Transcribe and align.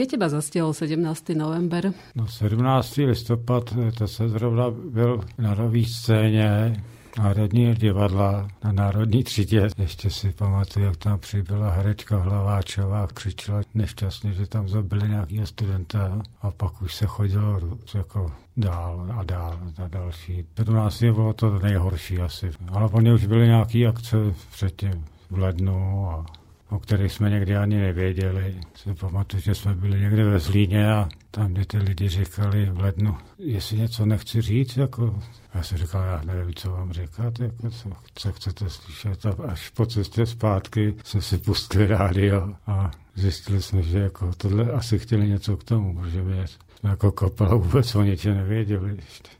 Kde 0.00 0.06
teba 0.06 0.28
zastihl 0.28 0.72
17. 0.72 1.28
november? 1.28 1.92
No 2.14 2.26
17. 2.26 2.96
listopad, 2.96 3.74
to 3.98 4.08
se 4.08 4.28
zrovna 4.28 4.70
byl 4.70 5.20
na 5.38 5.54
nový 5.54 5.84
scéně 5.84 6.82
Národní 7.18 7.74
divadla 7.74 8.48
na 8.64 8.72
Národní 8.72 9.24
třídě. 9.24 9.68
Ještě 9.78 10.10
si 10.10 10.32
pamatuju, 10.32 10.86
jak 10.86 10.96
tam 10.96 11.18
přibyla 11.18 11.70
herečka 11.70 12.16
Hlaváčová, 12.16 13.06
křičela 13.06 13.60
nešťastně, 13.74 14.32
že 14.32 14.46
tam 14.46 14.68
zabili 14.68 15.08
nějakého 15.08 15.46
studenta 15.46 16.22
a 16.42 16.50
pak 16.50 16.82
už 16.82 16.94
se 16.94 17.06
chodilo 17.06 17.60
jako 17.94 18.32
dál 18.56 19.06
a 19.16 19.22
dál 19.22 19.58
a 19.84 19.88
další. 19.88 20.44
Pro 20.54 20.74
nás 20.74 21.02
je 21.02 21.12
bylo 21.12 21.32
to 21.32 21.58
nejhorší 21.58 22.18
asi. 22.18 22.50
Ale 22.72 22.88
oni 22.92 23.12
už 23.12 23.26
byly 23.26 23.46
nějaké 23.46 23.86
akce 23.86 24.16
předtím 24.52 25.04
v 25.30 25.38
lednu 25.38 26.10
a 26.10 26.39
o 26.70 26.78
kterých 26.78 27.12
jsme 27.12 27.30
někdy 27.30 27.56
ani 27.56 27.76
nevěděli. 27.76 28.60
Si 28.74 28.94
pamatuju, 28.94 29.42
že 29.42 29.54
jsme 29.54 29.74
byli 29.74 30.00
někde 30.00 30.24
ve 30.24 30.38
Zlíně 30.38 30.92
a 30.92 31.08
tam, 31.30 31.52
kde 31.52 31.64
ty 31.64 31.78
lidi 31.78 32.08
říkali 32.08 32.70
v 32.72 32.80
lednu, 32.80 33.16
jestli 33.38 33.78
něco 33.78 34.06
nechci 34.06 34.40
říct, 34.40 34.76
jako 34.76 35.22
já 35.54 35.62
jsem 35.62 35.78
říkal, 35.78 36.04
já 36.04 36.22
nevím, 36.24 36.54
co 36.54 36.70
vám 36.70 36.92
říkat, 36.92 37.40
jako 37.40 37.70
co, 37.70 37.90
co 38.14 38.32
chcete 38.32 38.70
slyšet. 38.70 39.26
A 39.26 39.30
až 39.48 39.68
po 39.70 39.86
cestě 39.86 40.26
zpátky 40.26 40.94
jsme 41.04 41.22
si 41.22 41.38
pustili 41.38 41.86
rádio 41.86 42.54
a 42.66 42.90
zjistili 43.14 43.62
jsme, 43.62 43.82
že 43.82 43.98
jako 43.98 44.32
tohle 44.36 44.72
asi 44.72 44.98
chtěli 44.98 45.28
něco 45.28 45.56
k 45.56 45.64
tomu, 45.64 45.96
protože 45.96 46.22
jsme 46.22 46.44
jako 46.82 47.12
kapela 47.12 47.54
vůbec 47.54 47.94
o 47.94 48.02
ničem 48.02 48.36
nevěděli. 48.36 48.96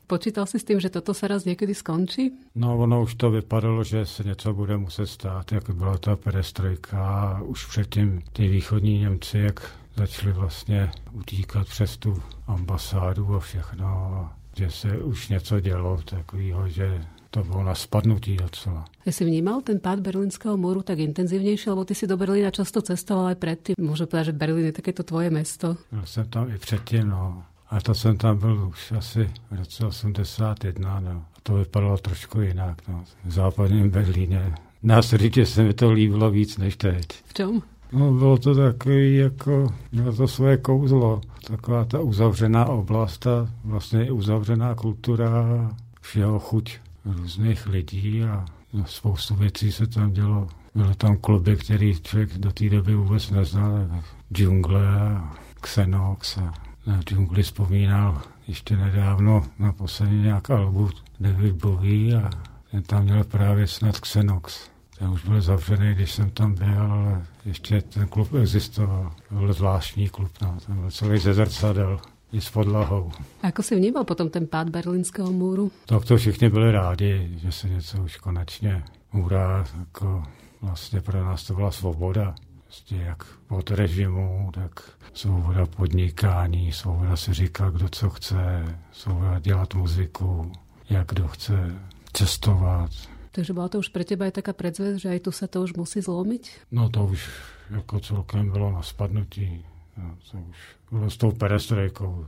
Počítal 0.07 0.47
jsi 0.47 0.59
s 0.59 0.65
tím, 0.65 0.81
že 0.81 0.91
toto 0.91 1.15
se 1.15 1.29
raz 1.29 1.45
někdy 1.45 1.75
skončí? 1.75 2.33
No, 2.55 2.79
ono 2.79 3.03
už 3.03 3.15
to 3.15 3.31
vypadalo, 3.31 3.85
že 3.85 4.07
se 4.07 4.25
něco 4.25 4.55
bude 4.55 4.77
muset 4.77 5.07
stát, 5.07 5.53
jako 5.53 5.73
byla 5.73 5.99
ta 5.99 6.17
perestrojka 6.17 7.05
a 7.05 7.43
už 7.43 7.67
předtím 7.67 8.23
ty 8.33 8.49
východní 8.49 8.99
Němci, 8.99 9.39
jak 9.39 9.71
začali 9.97 10.33
vlastně 10.33 10.91
utíkat 11.13 11.69
přes 11.69 11.97
tu 11.97 12.23
ambasádu 12.47 13.35
a 13.35 13.41
všechno 13.41 14.31
že 14.57 14.71
se 14.71 14.99
už 14.99 15.29
něco 15.29 15.61
dělo 15.61 16.01
takového, 16.05 16.69
že 16.69 17.05
to 17.31 17.45
bylo 17.45 17.65
na 17.65 17.75
spadnutí 17.75 18.37
docela. 18.37 18.85
Jsi 19.07 19.25
vnímal 19.25 19.61
ten 19.61 19.81
pád 19.81 20.01
berlínského 20.01 20.57
múru 20.57 20.83
tak 20.83 20.99
intenzívnější, 20.99 21.71
lebo 21.71 21.85
ty 21.85 21.95
si 21.95 22.07
do 22.07 22.17
Berlína 22.17 22.51
často 22.51 22.83
cestoval 22.83 23.27
aj 23.27 23.35
predtým. 23.35 23.75
Můžu 23.79 24.07
povedať, 24.07 24.27
že 24.27 24.33
Berlín 24.33 24.67
je 24.67 24.73
takéto 24.73 25.03
tvoje 25.03 25.31
mesto. 25.31 25.77
Byl 25.93 26.03
jsem 26.05 26.25
tam 26.29 26.51
i 26.51 26.59
předtím, 26.59 27.09
no. 27.09 27.43
A 27.71 27.81
to 27.81 27.95
jsem 27.95 28.17
tam 28.17 28.39
byl 28.39 28.69
už 28.69 28.93
asi 28.93 29.31
v 29.51 29.59
roce 29.59 29.87
81, 29.87 31.01
no. 31.01 31.11
A 31.11 31.39
to 31.43 31.55
vypadalo 31.55 31.99
trošku 31.99 32.41
jinak, 32.41 32.89
no. 32.89 33.05
V 33.25 33.33
západním 33.33 33.91
Berlíně. 33.91 34.55
Na 34.83 35.01
říct, 35.01 35.49
se 35.49 35.63
mi 35.63 35.75
to 35.75 35.93
líbilo 35.93 36.31
víc 36.31 36.59
než 36.59 36.77
teď. 36.77 37.07
V 37.25 37.35
čem? 37.35 37.63
No, 37.93 38.13
bylo 38.13 38.39
to 38.39 38.55
takový, 38.55 39.17
jako, 39.17 39.69
mělo 39.93 40.13
to 40.13 40.29
svoje 40.29 40.57
kouzlo. 40.57 41.21
Taková 41.47 41.85
ta 41.85 42.01
uzavřená 42.01 42.67
oblast, 42.67 43.19
ta 43.19 43.49
vlastně 43.65 44.13
uzavřená 44.13 44.75
kultura, 44.75 45.71
všeho 46.01 46.39
chuť 46.39 46.79
různých 47.05 47.67
lidí 47.67 48.25
a 48.25 48.45
no, 48.73 48.85
spoustu 48.87 49.35
věcí 49.35 49.73
se 49.73 49.87
tam 49.87 50.13
dělo. 50.13 50.49
Byly 50.75 50.95
tam 50.95 51.17
kluby, 51.17 51.57
který 51.57 52.01
člověk 52.03 52.39
do 52.39 52.53
té 52.53 52.69
doby 52.69 52.95
vůbec 52.95 53.31
neznal, 53.31 53.87
džungle 54.33 54.89
a 54.89 55.33
Xenox 55.61 56.39
a 56.39 56.53
na 56.87 57.03
džungli 57.03 57.43
vzpomínal 57.43 58.23
ještě 58.49 58.77
nedávno 58.77 59.43
na 59.59 59.73
poslední 59.73 60.23
nějak 60.23 60.51
albu 60.51 60.91
David 61.21 61.55
Bowie 61.55 62.23
a 62.23 62.31
ten 62.71 62.83
tam 62.83 63.05
měl 63.05 63.25
právě 63.25 63.67
snad 63.67 64.01
Xenox. 64.01 64.71
Ten 64.99 65.09
už 65.09 65.25
byl 65.25 65.41
zavřený, 65.41 65.95
když 65.95 66.13
jsem 66.13 66.31
tam 66.31 66.55
byl, 66.55 66.83
ale 66.83 67.27
ještě 67.45 67.83
ten 67.83 68.09
klub 68.09 68.35
existoval. 68.35 69.13
To 69.29 69.35
byl 69.35 69.53
zvláštní 69.53 70.09
klub, 70.09 70.31
no. 70.43 70.59
ten 70.67 70.81
byl 70.81 70.91
celý 70.91 71.19
ze 71.19 71.35
zrcadel 71.35 72.01
i 72.33 72.41
s 72.41 72.51
podlahou. 72.51 73.13
A 73.43 73.47
jako 73.47 73.63
si 73.63 73.77
vnímal 73.77 74.05
potom 74.05 74.31
ten 74.31 74.47
pád 74.47 74.69
berlínského 74.69 75.33
můru? 75.33 75.73
Tak 75.87 76.05
to 76.05 76.17
všichni 76.17 76.51
byli 76.51 76.73
rádi, 76.73 77.31
že 77.37 77.53
se 77.53 77.69
něco 77.69 78.03
už 78.03 78.17
konečně 78.17 78.85
můra, 79.13 79.65
jako 79.79 80.23
vlastně 80.63 81.01
pro 81.01 81.25
nás 81.25 81.45
to 81.45 81.55
byla 81.55 81.71
svoboda. 81.71 82.35
Prostě 82.65 82.97
jak 82.97 83.25
od 83.49 83.71
režimu, 83.71 84.51
tak 84.55 84.81
svoboda 85.15 85.67
podnikání, 85.67 86.73
svoboda 86.73 87.17
si 87.17 87.35
říkat, 87.35 87.75
kdo 87.75 87.89
co 87.89 88.11
chce, 88.11 88.65
svoboda 88.93 89.39
dělat 89.39 89.75
muziku, 89.75 90.53
jak 90.91 91.09
kdo 91.09 91.29
chce 91.29 91.75
cestovat, 92.13 92.91
takže 93.31 93.53
byla 93.53 93.69
to 93.69 93.79
už 93.79 93.89
pro 93.89 94.05
teba 94.05 94.25
aj 94.25 94.33
taká 94.43 94.53
predzvesť, 94.53 95.01
že 95.01 95.09
aj 95.09 95.21
tu 95.21 95.31
se 95.33 95.49
to 95.49 95.63
už 95.63 95.75
musí 95.75 96.01
zlomit? 96.01 96.49
No 96.71 96.89
to 96.89 97.05
už 97.05 97.31
jako 97.71 98.01
celkem 98.01 98.51
bylo 98.51 98.73
na 98.73 98.83
spadnutí. 98.83 99.65
No, 99.97 100.17
to 100.31 100.39
už 100.39 100.57
bylo 100.91 101.11
s 101.11 101.17
tou 101.17 101.33
perestrojkou. 101.33 102.27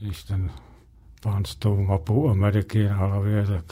Když 0.00 0.24
ten 0.24 0.50
pán 1.22 1.44
s 1.44 1.54
tou 1.54 1.76
mapou 1.76 2.30
Ameriky 2.30 2.84
na 2.84 2.96
hlavě, 2.96 3.46
tak 3.46 3.64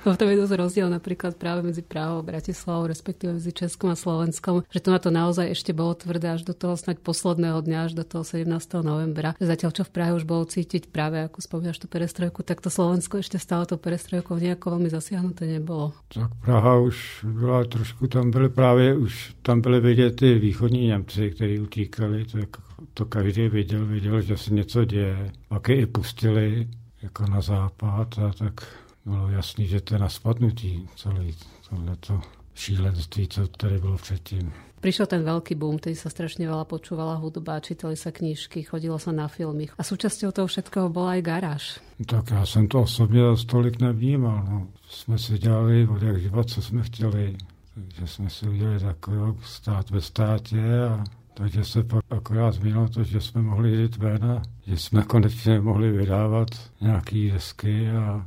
v 0.14 0.16
tom 0.16 0.28
je 0.32 0.40
dosť 0.40 0.54
rozdiel 0.56 0.88
napríklad 0.88 1.36
práve 1.36 1.60
medzi 1.60 1.84
a 1.90 2.22
Bratislavou, 2.24 2.88
respektíve 2.88 3.36
medzi 3.36 3.52
Českom 3.52 3.92
a 3.92 3.96
Slovenskom, 3.96 4.64
že 4.72 4.80
to 4.80 4.88
na 4.88 4.98
to 5.02 5.12
naozaj 5.12 5.52
ešte 5.52 5.76
bolo 5.76 5.92
tvrdé 5.92 6.32
až 6.32 6.48
do 6.48 6.56
toho 6.56 6.76
snaď 6.76 7.04
posledného 7.04 7.60
dňa, 7.60 7.78
až 7.84 7.92
do 7.98 8.04
toho 8.04 8.24
17. 8.24 8.48
novembra. 8.80 9.36
Zatiaľ, 9.36 9.70
čo 9.76 9.82
v 9.84 9.92
Prahe 9.92 10.12
už 10.16 10.24
bolo 10.24 10.48
cítiť 10.48 10.88
práve, 10.88 11.20
ako 11.20 11.44
spomínaš 11.44 11.82
tú 11.82 11.86
perestrojku, 11.90 12.40
tak 12.40 12.64
to 12.64 12.72
Slovensko 12.72 13.20
ešte 13.20 13.36
stále 13.36 13.68
to 13.68 13.76
perestrojkou 13.76 14.40
nejako 14.40 14.78
veľmi 14.78 14.88
zasiahnuté 14.88 15.44
nebolo. 15.44 15.92
Tak 16.08 16.32
Praha 16.40 16.80
už 16.80 17.26
byla 17.28 17.64
trošku, 17.64 18.06
tam 18.06 18.30
byly 18.30 18.48
právě 18.48 18.96
už, 18.96 19.34
tam 19.42 19.60
byly 19.60 19.80
vidět 19.80 20.16
ty 20.16 20.38
východní 20.38 20.86
Němci, 20.86 21.30
kteří 21.30 21.60
utíkali, 21.60 22.24
to, 22.24 22.38
jako, 22.38 22.62
to 22.94 23.04
každý 23.04 23.48
viděl, 23.48 23.86
viděl, 23.86 24.20
že 24.20 24.36
se 24.36 24.54
něco 24.54 24.84
děje. 24.84 25.32
Pak 25.48 25.68
je 25.68 25.76
i 25.76 25.86
pustili 25.86 26.68
jako 27.02 27.24
na 27.26 27.40
západ 27.40 28.18
a 28.18 28.32
tak 28.32 28.64
bylo 29.04 29.28
jasný, 29.28 29.66
že 29.66 29.80
to 29.80 29.94
je 29.94 29.98
na 29.98 30.08
spadnutí 30.08 30.88
celé 30.96 31.24
tohleto 31.70 32.20
šílenství, 32.54 33.28
co 33.28 33.46
tady 33.46 33.78
bylo 33.78 33.96
předtím. 33.96 34.52
Prišiel 34.80 35.12
ten 35.12 35.20
veľký 35.20 35.60
boom, 35.60 35.76
tedy 35.76 35.92
sa 35.92 36.08
strašne 36.08 36.48
veľa 36.48 36.64
počúvala 36.64 37.20
hudba, 37.20 37.60
čítali 37.60 38.00
sa 38.00 38.08
knižky, 38.16 38.64
chodilo 38.64 38.96
sa 38.96 39.12
na 39.12 39.28
filmy. 39.28 39.68
A 39.76 39.84
súčasťou 39.84 40.32
toho 40.32 40.48
všetkého 40.48 40.88
bola 40.88 41.20
aj 41.20 41.22
garáž. 41.22 41.64
Tak 42.06 42.30
já 42.30 42.46
jsem 42.46 42.68
to 42.68 42.80
osobně 42.80 43.20
tolik 43.46 43.80
nevnímal. 43.80 44.44
No. 44.50 44.66
Jsme 44.88 45.18
si 45.18 45.38
dělali 45.38 45.86
od 45.88 46.02
jak 46.02 46.20
život, 46.20 46.50
co 46.50 46.62
jsme 46.62 46.82
chtěli. 46.82 47.36
Takže 47.74 48.06
jsme 48.06 48.30
si 48.30 48.48
udělali 48.48 48.80
takový 48.80 49.36
stát 49.44 49.90
ve 49.90 50.00
státě 50.00 50.84
a 50.88 51.04
takže 51.34 51.64
se 51.64 51.84
pak 51.84 52.04
akorát 52.10 52.54
změnilo 52.54 52.88
to, 52.88 53.04
že 53.04 53.20
jsme 53.20 53.42
mohli 53.42 53.70
jít 53.70 53.96
ven 53.96 54.24
a 54.24 54.42
že 54.66 54.76
jsme 54.76 55.02
konečně 55.02 55.60
mohli 55.60 55.90
vydávat 55.90 56.48
nějaký 56.80 57.30
desky 57.30 57.90
a 57.90 58.26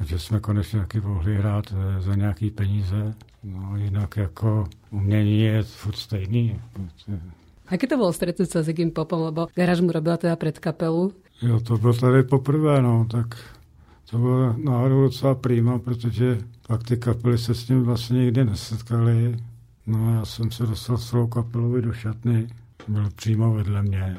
že 0.00 0.18
jsme 0.18 0.40
konečně 0.40 0.80
taky 0.80 1.00
mohli 1.00 1.36
hrát 1.36 1.64
eh, 1.72 2.00
za 2.00 2.14
nějaký 2.14 2.50
peníze. 2.50 3.14
No 3.44 3.76
jinak 3.76 4.16
jako 4.16 4.66
umění 4.90 5.40
je 5.40 5.62
furt 5.62 5.96
stejný. 5.96 6.60
Aké 7.70 7.86
to 7.86 7.96
bylo 7.96 8.10
stretnúť 8.10 8.50
sa 8.50 8.66
s 8.66 8.68
Iggy 8.68 8.90
Popom, 8.90 9.30
lebo 9.30 9.46
garáž 9.54 9.80
mu 9.80 9.94
robila 9.94 10.18
teda 10.18 10.36
před 10.36 10.58
kapelu? 10.58 11.14
Jo, 11.42 11.60
to 11.60 11.78
bylo 11.78 11.94
tady 11.94 12.22
poprvé, 12.22 12.82
no, 12.82 13.06
tak 13.10 13.38
to 14.10 14.18
bylo 14.18 14.54
náhodou 14.64 15.02
docela 15.02 15.34
prýma, 15.34 15.78
protože 15.78 16.38
pak 16.66 16.82
ty 16.82 16.96
kapely 16.96 17.38
se 17.38 17.54
s 17.54 17.68
ním 17.68 17.82
vlastně 17.82 18.18
nikdy 18.18 18.44
nesetkali. 18.44 19.36
No 19.86 20.14
já 20.14 20.24
jsem 20.24 20.50
se 20.50 20.66
dostal 20.66 20.98
s 20.98 21.10
celou 21.10 21.26
kapelou 21.26 21.80
do 21.80 21.92
šatny, 21.92 22.48
byl 22.88 23.10
přímo 23.16 23.54
vedle 23.54 23.82
mě, 23.82 24.18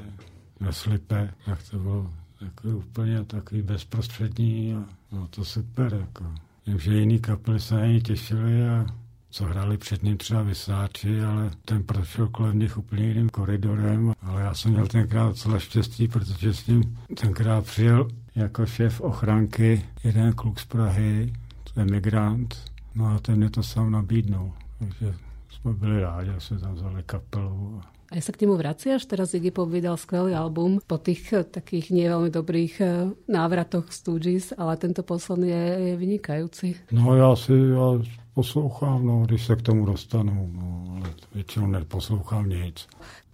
ve 0.59 0.73
slipe, 0.73 1.33
jak 1.47 1.59
to 1.71 1.79
bylo 1.79 2.09
jako 2.41 2.67
úplně 2.67 3.23
takový 3.23 3.61
bezprostřední 3.61 4.73
a 4.73 4.85
no 5.11 5.27
to 5.27 5.45
super. 5.45 5.97
Jako. 5.99 6.25
Vím, 6.67 6.79
že 6.79 6.93
jiný 6.93 7.19
kapely 7.19 7.59
se 7.59 7.75
na 7.75 7.99
těšili 7.99 8.69
a 8.69 8.85
co 9.29 9.45
hráli 9.45 9.77
před 9.77 10.03
ním 10.03 10.17
třeba 10.17 10.41
vysáči, 10.41 11.21
ale 11.21 11.51
ten 11.65 11.83
prošel 11.83 12.27
kolem 12.27 12.59
nich 12.59 12.77
úplně 12.77 13.07
jiným 13.07 13.29
koridorem. 13.29 14.13
Ale 14.21 14.41
já 14.41 14.53
jsem 14.53 14.71
měl 14.71 14.87
tenkrát 14.87 15.27
docela 15.27 15.59
štěstí, 15.59 16.07
protože 16.07 16.53
s 16.53 16.67
ním 16.67 16.97
tenkrát 17.21 17.65
přijel 17.65 18.07
jako 18.35 18.65
šéf 18.65 19.01
ochranky 19.01 19.85
jeden 20.03 20.33
kluk 20.33 20.59
z 20.59 20.65
Prahy, 20.65 21.33
emigrant, 21.75 22.71
no 22.95 23.07
a 23.07 23.19
ten 23.19 23.35
mě 23.35 23.49
to 23.49 23.63
sám 23.63 23.91
nabídnul. 23.91 24.53
Takže 24.79 25.15
jsme 25.49 25.73
byli 25.73 26.01
rádi, 26.01 26.31
že 26.33 26.39
jsme 26.39 26.59
tam 26.59 26.75
vzali 26.75 27.03
kapelu. 27.03 27.81
A 27.83 28.00
sa 28.19 28.35
k 28.35 28.43
nemu 28.43 28.59
vraciaš? 28.59 29.07
Teraz 29.07 29.31
Iggy 29.31 29.55
Pop 29.55 29.71
vydal 29.71 29.95
skvelý 29.95 30.35
album 30.35 30.83
po 30.83 30.99
tých 30.99 31.31
eh, 31.31 31.47
takých 31.47 31.95
nie 31.95 32.11
veľmi 32.11 32.27
dobrých 32.27 32.73
eh, 32.83 33.15
návratoch 33.31 33.87
Stooges, 33.87 34.51
ale 34.59 34.75
tento 34.75 34.99
posledný 35.07 35.47
je, 35.47 35.65
je 35.79 35.93
vynikající. 35.95 36.75
No 36.91 37.15
já 37.15 37.35
si 37.35 37.53
já 37.53 38.03
poslouchám, 38.33 39.05
no, 39.05 39.23
když 39.25 39.45
se 39.45 39.55
k 39.55 39.61
tomu 39.61 39.85
dostanu, 39.85 40.51
no, 40.53 40.95
ale 40.95 41.09
většinou 41.35 41.67
neposlouchám 41.67 42.49
nic. 42.49 42.87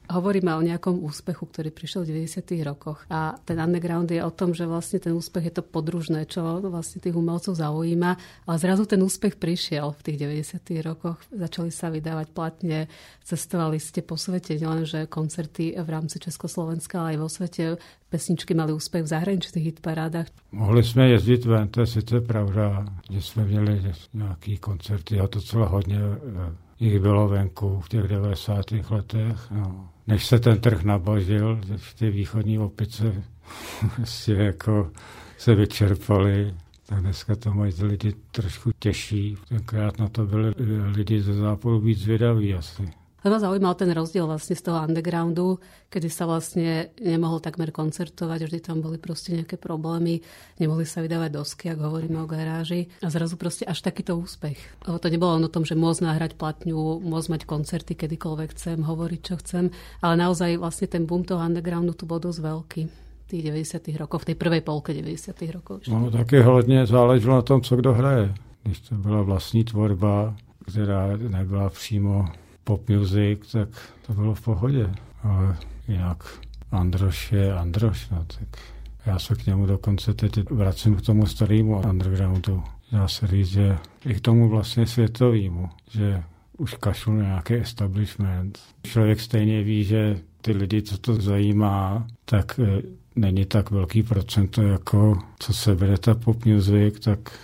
Hovoríme 0.07 0.55
o 0.55 0.63
nejakom 0.63 1.03
úspechu, 1.03 1.43
ktorý 1.51 1.67
prišiel 1.67 2.07
v 2.07 2.23
90. 2.23 2.47
rokoch. 2.63 3.03
A 3.11 3.35
ten 3.43 3.59
underground 3.59 4.07
je 4.07 4.23
o 4.23 4.31
tom, 4.31 4.55
že 4.55 4.63
vlastne 4.63 5.03
ten 5.03 5.11
úspech 5.11 5.51
je 5.51 5.53
to 5.59 5.63
podružné, 5.67 6.23
čo 6.31 6.63
vlastne 6.63 7.03
tých 7.03 7.11
umelcov 7.11 7.59
zaujíma. 7.59 8.11
Ale 8.47 8.55
zrazu 8.55 8.87
ten 8.87 9.03
úspech 9.03 9.35
prišiel 9.35 9.91
v 9.91 10.01
tých 10.07 10.17
90. 10.47 10.63
rokoch. 10.87 11.19
Začali 11.35 11.71
sa 11.75 11.91
vydávať 11.91 12.27
platne, 12.31 12.87
cestovali 13.27 13.83
ste 13.83 13.99
po 13.99 14.15
svete, 14.15 14.55
nielenže 14.55 15.11
koncerty 15.11 15.75
v 15.75 15.89
rámci 15.91 16.23
Československa, 16.23 17.03
ale 17.03 17.15
aj 17.15 17.17
vo 17.19 17.29
svete 17.29 17.63
pesničky 18.07 18.55
mali 18.55 18.71
úspech 18.71 19.03
v 19.03 19.11
zahraničných 19.11 19.65
hitparádách. 19.75 20.27
Mohli 20.51 20.83
jsme 20.83 21.09
jezdit 21.09 21.45
ven, 21.45 21.67
to 21.67 21.81
je 21.81 21.87
sice 21.87 22.21
pravda, 22.21 22.85
že 23.11 23.21
jsme 23.21 23.45
měli 23.45 23.93
nějaký 24.13 24.57
koncerty 24.57 25.19
a 25.19 25.27
to 25.27 25.41
celé 25.41 25.67
hodně 25.67 25.99
eh, 25.99 26.66
jich 26.79 26.99
bylo 26.99 27.27
venku 27.27 27.79
v 27.79 27.89
těch 27.89 28.03
90. 28.03 28.65
letech. 28.89 29.51
No. 29.51 29.89
Než 30.07 30.25
se 30.25 30.39
ten 30.39 30.59
trh 30.59 30.83
nabažil, 30.83 31.61
ty 31.99 32.09
východní 32.09 32.59
opice 32.59 33.23
prostě 33.95 34.33
jako 34.33 34.91
se 35.37 35.55
vyčerpali, 35.55 36.53
tak 36.85 37.01
dneska 37.01 37.35
to 37.35 37.53
mají 37.53 37.73
lidi 37.81 38.13
trošku 38.31 38.71
těžší. 38.79 39.37
Tenkrát 39.49 39.99
na 39.99 40.09
to 40.09 40.25
byli 40.25 40.53
lidi 40.95 41.21
ze 41.21 41.33
západu 41.33 41.79
víc 41.79 41.99
zvědaví 41.99 42.53
asi. 42.53 42.89
Lebo 43.27 43.43
zaujímal 43.43 43.75
ten 43.75 43.91
rozdiel 43.91 44.23
vlastne 44.23 44.55
z 44.55 44.63
toho 44.63 44.79
undergroundu, 44.87 45.59
kedy 45.91 46.07
sa 46.07 46.23
vlastne 46.23 46.95
nemohol 46.95 47.43
takmer 47.43 47.75
koncertovať, 47.75 48.47
vždy 48.47 48.59
tam 48.63 48.79
boli 48.79 48.95
proste 48.95 49.35
nejaké 49.35 49.59
problémy, 49.59 50.23
nemohli 50.63 50.87
sa 50.87 51.03
vydávať 51.03 51.35
dosky, 51.35 51.67
ak 51.67 51.83
hovoríme 51.83 52.23
o 52.23 52.27
garáži. 52.27 52.87
A 53.03 53.11
zrazu 53.11 53.35
proste 53.35 53.67
až 53.67 53.83
takýto 53.83 54.15
úspech. 54.15 54.55
Lebo 54.87 54.95
to 54.95 55.11
nebolo 55.11 55.35
len 55.35 55.43
o 55.43 55.51
tom, 55.51 55.67
že 55.67 55.75
môcť 55.75 56.07
nahrať 56.07 56.31
platňu, 56.39 57.03
môcť 57.03 57.27
mať 57.35 57.41
koncerty 57.43 57.99
kedykoľvek 57.99 58.55
chcem, 58.55 58.79
hovoriť 58.79 59.19
čo 59.19 59.35
chcem, 59.43 59.75
ale 59.99 60.13
naozaj 60.15 60.55
vlastne 60.55 60.87
ten 60.87 61.03
boom 61.03 61.27
toho 61.27 61.43
undergroundu 61.43 61.99
tu 61.99 62.07
bol 62.07 62.23
dosť 62.23 62.39
veľký 62.39 62.81
tých 63.27 63.43
90. 63.43 63.91
rokov, 63.99 64.23
v 64.23 64.31
tej 64.31 64.37
prvej 64.39 64.63
polke 64.63 64.95
90. 64.95 65.35
rokov. 65.51 65.83
No 65.91 66.07
taky 66.07 66.39
hodně 66.39 66.87
záleželo 66.87 67.35
na 67.35 67.41
tom, 67.41 67.59
co 67.61 67.75
kdo 67.75 67.93
hraje. 67.93 68.33
Když 68.63 68.79
to 68.79 68.95
byla 68.95 69.21
vlastní 69.21 69.63
tvorba, 69.63 70.35
která 70.71 71.17
nebyla 71.17 71.69
přímo 71.69 72.25
pop 72.67 72.89
music, 72.89 73.51
tak 73.51 73.69
to 74.07 74.13
bylo 74.13 74.35
v 74.35 74.41
pohodě. 74.41 74.89
Ale 75.23 75.57
jinak 75.87 76.39
Androš 76.71 77.31
je 77.31 77.53
Androš, 77.53 78.09
no, 78.09 78.25
tak 78.39 78.59
já 79.05 79.19
se 79.19 79.35
k 79.35 79.45
němu 79.45 79.65
dokonce 79.65 80.13
teď 80.13 80.49
vracím 80.49 80.95
k 80.95 81.01
tomu 81.01 81.25
starému 81.25 81.81
undergroundu. 81.89 82.63
Dá 82.91 83.07
se 83.07 83.27
říct, 83.27 83.47
že 83.47 83.77
i 84.05 84.13
k 84.13 84.21
tomu 84.21 84.49
vlastně 84.49 84.87
světovému, 84.87 85.69
že 85.89 86.23
už 86.57 86.73
kašlu 86.73 87.13
na 87.13 87.23
nějaký 87.23 87.53
establishment. 87.53 88.59
Člověk 88.83 89.19
stejně 89.19 89.63
ví, 89.63 89.83
že 89.83 90.19
ty 90.41 90.51
lidi, 90.51 90.81
co 90.81 90.97
to 90.97 91.15
zajímá, 91.15 92.07
tak 92.25 92.59
e, 92.59 92.81
není 93.15 93.45
tak 93.45 93.71
velký 93.71 94.03
procento, 94.03 94.61
jako 94.61 95.19
co 95.39 95.53
se 95.53 95.75
bere 95.75 95.97
ta 95.97 96.15
pop 96.15 96.45
music, 96.45 96.99
tak 96.99 97.39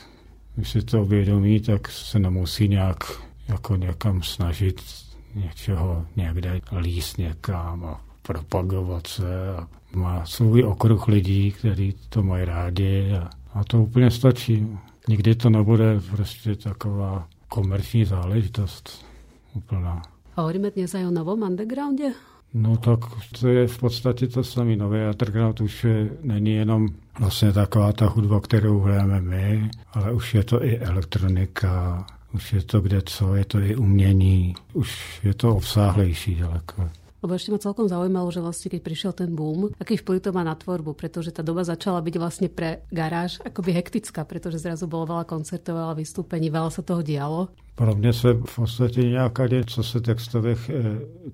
když 0.55 0.69
si 0.69 0.81
to 0.81 1.01
uvědomí, 1.01 1.59
tak 1.59 1.87
se 1.87 2.19
nemusí 2.19 2.67
nějak 2.67 2.97
jako 3.47 3.75
někam 3.75 4.23
snažit 4.23 4.81
něčeho 5.35 6.05
někde 6.15 6.61
líst 6.77 7.17
někam 7.17 7.85
a 7.85 8.01
propagovat 8.21 9.07
se 9.07 9.55
a 9.57 9.67
má 9.95 10.25
svůj 10.25 10.63
okruh 10.63 11.07
lidí, 11.07 11.51
kteří 11.51 11.95
to 12.09 12.23
mají 12.23 12.45
rádi 12.45 13.11
a, 13.11 13.29
a 13.53 13.63
to 13.63 13.83
úplně 13.83 14.11
stačí. 14.11 14.67
Nikdy 15.07 15.35
to 15.35 15.49
nebude 15.49 15.99
prostě 16.11 16.55
taková 16.55 17.27
komerční 17.49 18.05
záležitost 18.05 19.05
úplná. 19.53 20.01
Hovoríme 20.33 20.71
dnes 20.71 20.95
aj 20.95 21.05
o 21.05 21.11
novom 21.11 21.45
undergrounde? 21.45 22.17
No 22.53 22.77
tak 22.77 22.99
to 23.39 23.47
je 23.47 23.67
v 23.67 23.77
podstatě 23.77 24.27
to 24.27 24.43
samé. 24.43 24.75
Nový 24.75 24.99
underground 25.11 25.61
už 25.61 25.83
je, 25.83 26.09
není 26.21 26.53
jenom 26.53 26.87
vlastně 27.19 27.53
taková 27.53 27.93
ta 27.93 28.05
hudba, 28.09 28.39
kterou 28.39 28.79
hrajeme 28.79 29.21
my, 29.21 29.69
ale 29.93 30.11
už 30.11 30.33
je 30.33 30.43
to 30.43 30.65
i 30.65 30.77
elektronika, 30.79 32.05
už 32.33 32.53
je 32.53 32.61
to 32.63 32.81
kde 32.81 33.01
co, 33.01 33.35
je 33.35 33.45
to 33.45 33.59
i 33.59 33.75
umění, 33.75 34.55
už 34.73 35.19
je 35.23 35.33
to 35.33 35.55
obsáhlejší 35.55 36.35
daleko. 36.35 36.89
Lebo 37.23 37.39
ešte 37.39 37.55
ma 37.55 37.59
celkom 37.63 37.87
zaujímalo, 37.87 38.27
že 38.35 38.43
vlastne 38.43 38.67
keď 38.67 38.81
prišiel 38.83 39.11
ten 39.15 39.31
boom, 39.31 39.71
aký 39.79 39.95
vplyv 39.95 40.27
to 40.27 40.35
má 40.35 40.43
na 40.43 40.59
tvorbu, 40.59 40.91
pretože 40.91 41.31
tá 41.31 41.39
doba 41.39 41.63
začala 41.63 42.03
byť 42.03 42.15
vlastne 42.19 42.51
pre 42.51 42.83
garáž 42.91 43.39
akoby 43.47 43.71
hektická, 43.79 44.27
pretože 44.27 44.59
zrazu 44.59 44.91
bolo 44.91 45.07
veľa 45.07 45.23
koncertov, 45.23 45.79
veľa 45.79 45.95
vystúpení, 45.95 46.51
veľa 46.51 46.69
sa 46.75 46.83
toho 46.83 46.99
dialo. 46.99 47.47
Pro 47.75 47.95
mě 47.95 48.13
se 48.13 48.33
v 48.33 48.55
podstatě 48.55 49.09
nějaká 49.09 49.47
děť, 49.47 49.69
co 49.69 49.83
se 49.83 50.01
textových 50.01 50.69
e, 50.69 50.83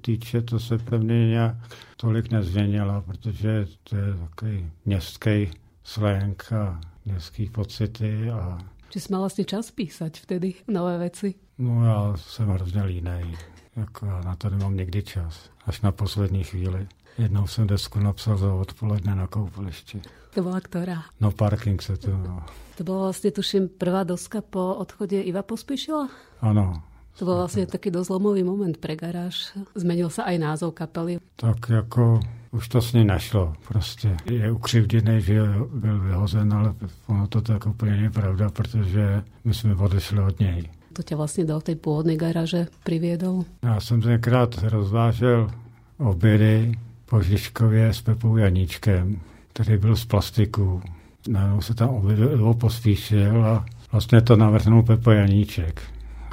týče, 0.01 0.42
to 0.42 0.60
se 0.60 0.78
pevně 0.78 1.28
nějak 1.28 1.56
tolik 1.98 2.31
nezměnilo, 2.31 3.04
protože 3.06 3.66
to 3.84 3.96
je 3.96 4.13
takový 4.13 4.72
městský 4.86 5.51
slang 5.84 6.54
a 6.54 6.80
městský 7.06 7.50
pocity 7.50 8.30
a 8.30 8.57
Či 8.89 9.00
jsi 9.00 9.13
mal 9.13 9.21
vlastně 9.21 9.45
čas 9.45 9.71
písať 9.71 10.19
vtedy 10.19 10.53
nové 10.68 10.97
věci? 10.97 11.33
No 11.57 11.86
já 11.86 12.13
jsem 12.18 12.47
hrozně 12.47 12.83
línej. 12.83 13.38
Jako 13.75 14.06
já 14.06 14.21
na 14.21 14.36
to 14.36 14.50
nemám 14.50 14.75
někdy 14.75 15.03
čas. 15.03 15.50
Až 15.65 15.81
na 15.81 15.91
poslední 15.91 16.44
chvíli. 16.44 16.88
Jednou 17.18 17.47
jsem 17.47 17.68
desku 17.68 18.00
napsal 18.00 18.38
za 18.38 18.53
odpoledne 18.53 19.15
na 19.15 19.27
koupališti. 19.27 20.01
To 20.33 20.41
byla 20.41 20.59
která? 20.62 21.03
No 21.21 21.31
parking 21.31 21.81
se 21.81 21.97
to... 21.97 22.18
No. 22.18 22.44
To 22.77 22.83
byla 22.83 22.97
vlastně, 22.97 23.31
tuším, 23.31 23.69
prvá 23.69 24.03
doska 24.03 24.41
po 24.41 24.75
odchodě 24.75 25.21
Iva 25.21 25.44
Pospíšila? 25.44 26.09
Ano. 26.41 26.83
To 27.19 27.25
byl 27.25 27.36
vlastně 27.36 27.68
taky 27.68 27.91
dost 27.91 28.07
zlomový 28.07 28.44
moment 28.44 28.77
pre 28.77 28.95
garáž. 28.95 29.57
Zmenil 29.75 30.09
se 30.09 30.24
aj 30.24 30.38
názov 30.38 30.74
kapely. 30.74 31.19
Tak 31.36 31.69
jako 31.69 32.19
už 32.51 32.68
to 32.68 32.81
s 32.81 32.94
ní 32.94 33.06
nešlo. 33.06 33.54
Prostě 33.68 34.18
je 34.31 34.51
ukřivděný, 34.51 35.22
že 35.22 35.42
byl 35.74 36.00
vyhozen, 36.00 36.54
ale 36.54 36.74
ono 37.07 37.28
to 37.28 37.42
tak 37.42 37.66
úplně 37.66 37.92
není 37.92 38.10
pravda, 38.10 38.50
protože 38.50 39.24
my 39.46 39.54
jsme 39.54 39.75
odešli 39.75 40.19
od 40.19 40.40
něj. 40.40 40.69
To 40.94 41.04
tě 41.04 41.16
vlastně 41.16 41.46
do 41.46 41.60
té 41.60 41.75
původné 41.75 42.16
garáže 42.16 42.68
přivědol? 42.84 43.44
Já 43.63 43.80
jsem 43.80 44.01
tenkrát 44.01 44.63
rozvážel 44.63 45.51
obědy 45.98 46.78
po 47.06 47.22
Žižkově 47.22 47.94
s 47.94 48.01
Pepou 48.01 48.38
Janíčkem, 48.38 49.19
který 49.54 49.78
byl 49.78 49.96
z 49.96 50.06
plastiku. 50.06 50.81
Najednou 51.28 51.62
se 51.62 51.74
tam 51.74 51.90
objevil 51.90 52.54
pospíšil 52.54 53.46
a 53.46 53.66
vlastně 53.92 54.22
to 54.22 54.36
navrhnul 54.36 54.84
Pepa 54.84 55.13
Janíček. 55.13 55.81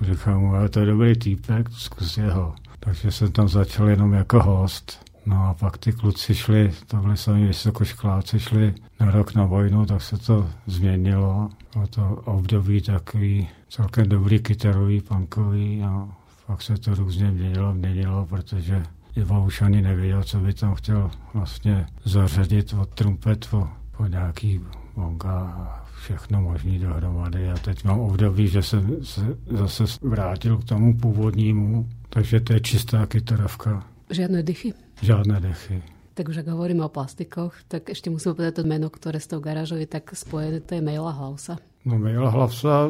Říkám 0.03 0.41
mu, 0.41 0.55
ale 0.55 0.69
to 0.69 0.81
je 0.81 0.87
dobrý 0.87 1.17
týpek, 1.17 1.69
zkus 1.71 2.19
jeho. 2.19 2.55
Takže 2.81 3.11
jsem 3.11 3.33
tam 3.33 3.49
začal 3.49 3.89
jenom 3.89 4.13
jako 4.13 4.43
host. 4.43 5.06
No 5.27 5.49
a 5.49 5.55
pak 5.55 5.79
ty 5.79 5.93
kluci 5.93 6.35
šli, 6.35 6.73
to 6.87 6.97
byli 6.97 7.17
sami 7.17 7.47
vysokoškoláci, 7.47 8.41
šli 8.41 8.75
na 9.01 9.11
rok 9.11 9.35
na 9.35 9.45
vojnu, 9.45 9.87
tak 9.87 10.03
se 10.03 10.17
to 10.17 10.51
změnilo. 10.67 11.51
Bylo 11.73 11.87
to 11.87 12.23
období 12.25 12.81
takový 12.81 13.49
celkem 13.69 14.09
dobrý 14.09 14.39
kytarový, 14.41 15.01
punkový 15.01 15.83
a 15.83 16.09
pak 16.47 16.63
se 16.63 16.77
to 16.77 16.95
různě 16.95 17.31
měnilo, 17.31 17.75
měnilo, 17.75 18.27
protože 18.27 18.83
Ivo 19.17 19.45
už 19.45 19.63
ani 19.63 19.83
nevěděl, 19.83 20.23
co 20.23 20.39
by 20.39 20.55
tam 20.55 20.75
chtěl 20.75 21.11
vlastně 21.35 21.87
zařadit 22.05 22.73
od 22.73 22.89
trumpet 22.89 23.47
po, 23.51 23.69
po 23.97 24.07
nějaký 24.07 24.61
bonga 24.97 25.33
a 25.33 25.85
všechno 26.01 26.41
možný 26.41 26.79
dohromady. 26.79 27.51
A 27.51 27.55
teď 27.55 27.85
mám 27.85 28.01
období, 28.01 28.49
že 28.49 28.63
jsem 28.63 29.05
se 29.05 29.37
zase 29.51 29.85
vrátil 30.03 30.59
k 30.59 30.65
tomu 30.65 30.99
původnímu, 30.99 31.89
takže 32.09 32.41
to 32.41 32.53
je 32.53 32.61
čistá 32.61 33.07
kytarovka. 33.07 33.85
Žádné 34.11 34.43
dychy? 34.43 34.75
Žádné 35.03 35.41
dechy. 35.41 35.83
Tak 36.17 36.29
už 36.29 36.37
ak 36.37 36.49
hovoríme 36.49 36.81
o 36.81 36.89
plastikoch, 36.89 37.53
tak 37.69 37.93
ešte 37.93 38.09
musíme 38.09 38.33
povedať 38.33 38.55
to 38.61 38.65
meno, 38.65 38.89
ktoré 38.89 39.21
s 39.21 39.29
tou 39.29 39.37
garážou 39.37 39.77
je 39.77 39.85
tak 39.85 40.09
spojené, 40.17 40.65
to 40.65 40.75
je 40.75 40.81
Maila 40.81 41.13
Hlavsa. 41.13 41.61
No 41.85 42.01
Maila 42.01 42.31
Hlavsa 42.33 42.89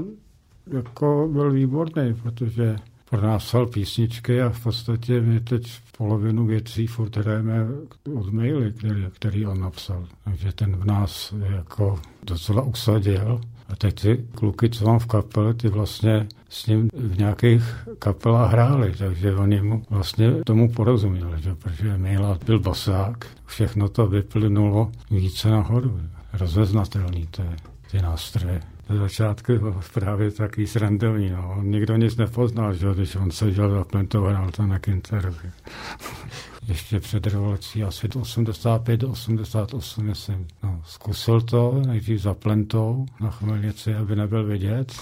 jako 0.72 1.28
byl 1.32 1.52
výborný, 1.52 2.14
protože 2.14 2.76
pro 3.10 3.20
nás 3.20 3.44
psal 3.44 3.66
písničky 3.66 4.42
a 4.42 4.50
v 4.50 4.62
podstatě 4.62 5.20
my 5.20 5.40
teď 5.40 5.72
polovinu 5.98 6.46
věcí 6.46 6.86
furt 6.86 7.16
hrajeme 7.16 7.66
od 8.14 8.32
maily, 8.32 8.72
který, 8.72 9.06
který 9.12 9.46
on 9.46 9.60
napsal. 9.60 10.06
Takže 10.24 10.52
ten 10.52 10.76
v 10.76 10.84
nás 10.84 11.34
jako 11.56 12.00
docela 12.22 12.62
usadil. 12.62 13.40
A 13.68 13.76
teď 13.76 14.00
ty 14.00 14.24
kluky, 14.34 14.70
co 14.70 14.86
mám 14.86 14.98
v 14.98 15.06
kapele, 15.06 15.54
ty 15.54 15.68
vlastně 15.68 16.26
s 16.48 16.66
ním 16.66 16.90
v 16.94 17.18
nějakých 17.18 17.88
kapelách 17.98 18.52
hráli, 18.52 18.94
takže 18.98 19.34
oni 19.34 19.62
mu 19.62 19.82
vlastně 19.90 20.32
tomu 20.44 20.72
porozuměli, 20.72 21.42
že? 21.42 21.54
protože 21.54 21.98
Mila 21.98 22.38
byl 22.46 22.60
basák, 22.60 23.26
všechno 23.46 23.88
to 23.88 24.06
vyplynulo 24.06 24.92
více 25.10 25.50
nahoru. 25.50 26.00
Rozeznatelný 26.32 27.26
to 27.30 27.42
je, 27.42 27.56
ty 27.90 28.02
nástroje. 28.02 28.60
Do 28.88 28.98
začátku 28.98 29.52
právě 29.94 30.30
takový 30.30 30.66
srandovní, 30.66 31.30
no. 31.30 31.54
On 31.58 31.70
nikdo 31.70 31.96
nic 31.96 32.16
nepoznal, 32.16 32.74
že? 32.74 32.86
když 32.94 33.16
on 33.16 33.30
seděl 33.30 33.70
za 33.70 33.84
plentou, 33.84 34.24
hrál 34.24 34.50
to 34.50 34.66
na 34.66 34.78
kinteru. 34.78 35.34
Ještě 36.68 37.00
před 37.00 37.26
revolucí, 37.26 37.82
asi 37.82 38.08
85 38.08 39.04
88 39.04 40.14
jsem 40.14 40.46
no, 40.62 40.82
zkusil 40.86 41.40
to, 41.40 41.82
nejdřív 41.86 42.20
za 42.20 42.34
plentou 42.34 43.06
na 43.20 43.30
chmelnici, 43.30 43.94
aby 43.94 44.16
nebyl 44.16 44.44
vidět. 44.44 44.92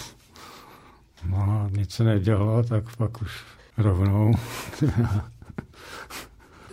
No 1.28 1.38
a 1.38 1.70
nic 1.76 1.90
se 1.90 2.04
nedělo, 2.04 2.62
tak 2.62 2.96
pak 2.96 3.22
už 3.22 3.44
rovnou. 3.78 4.32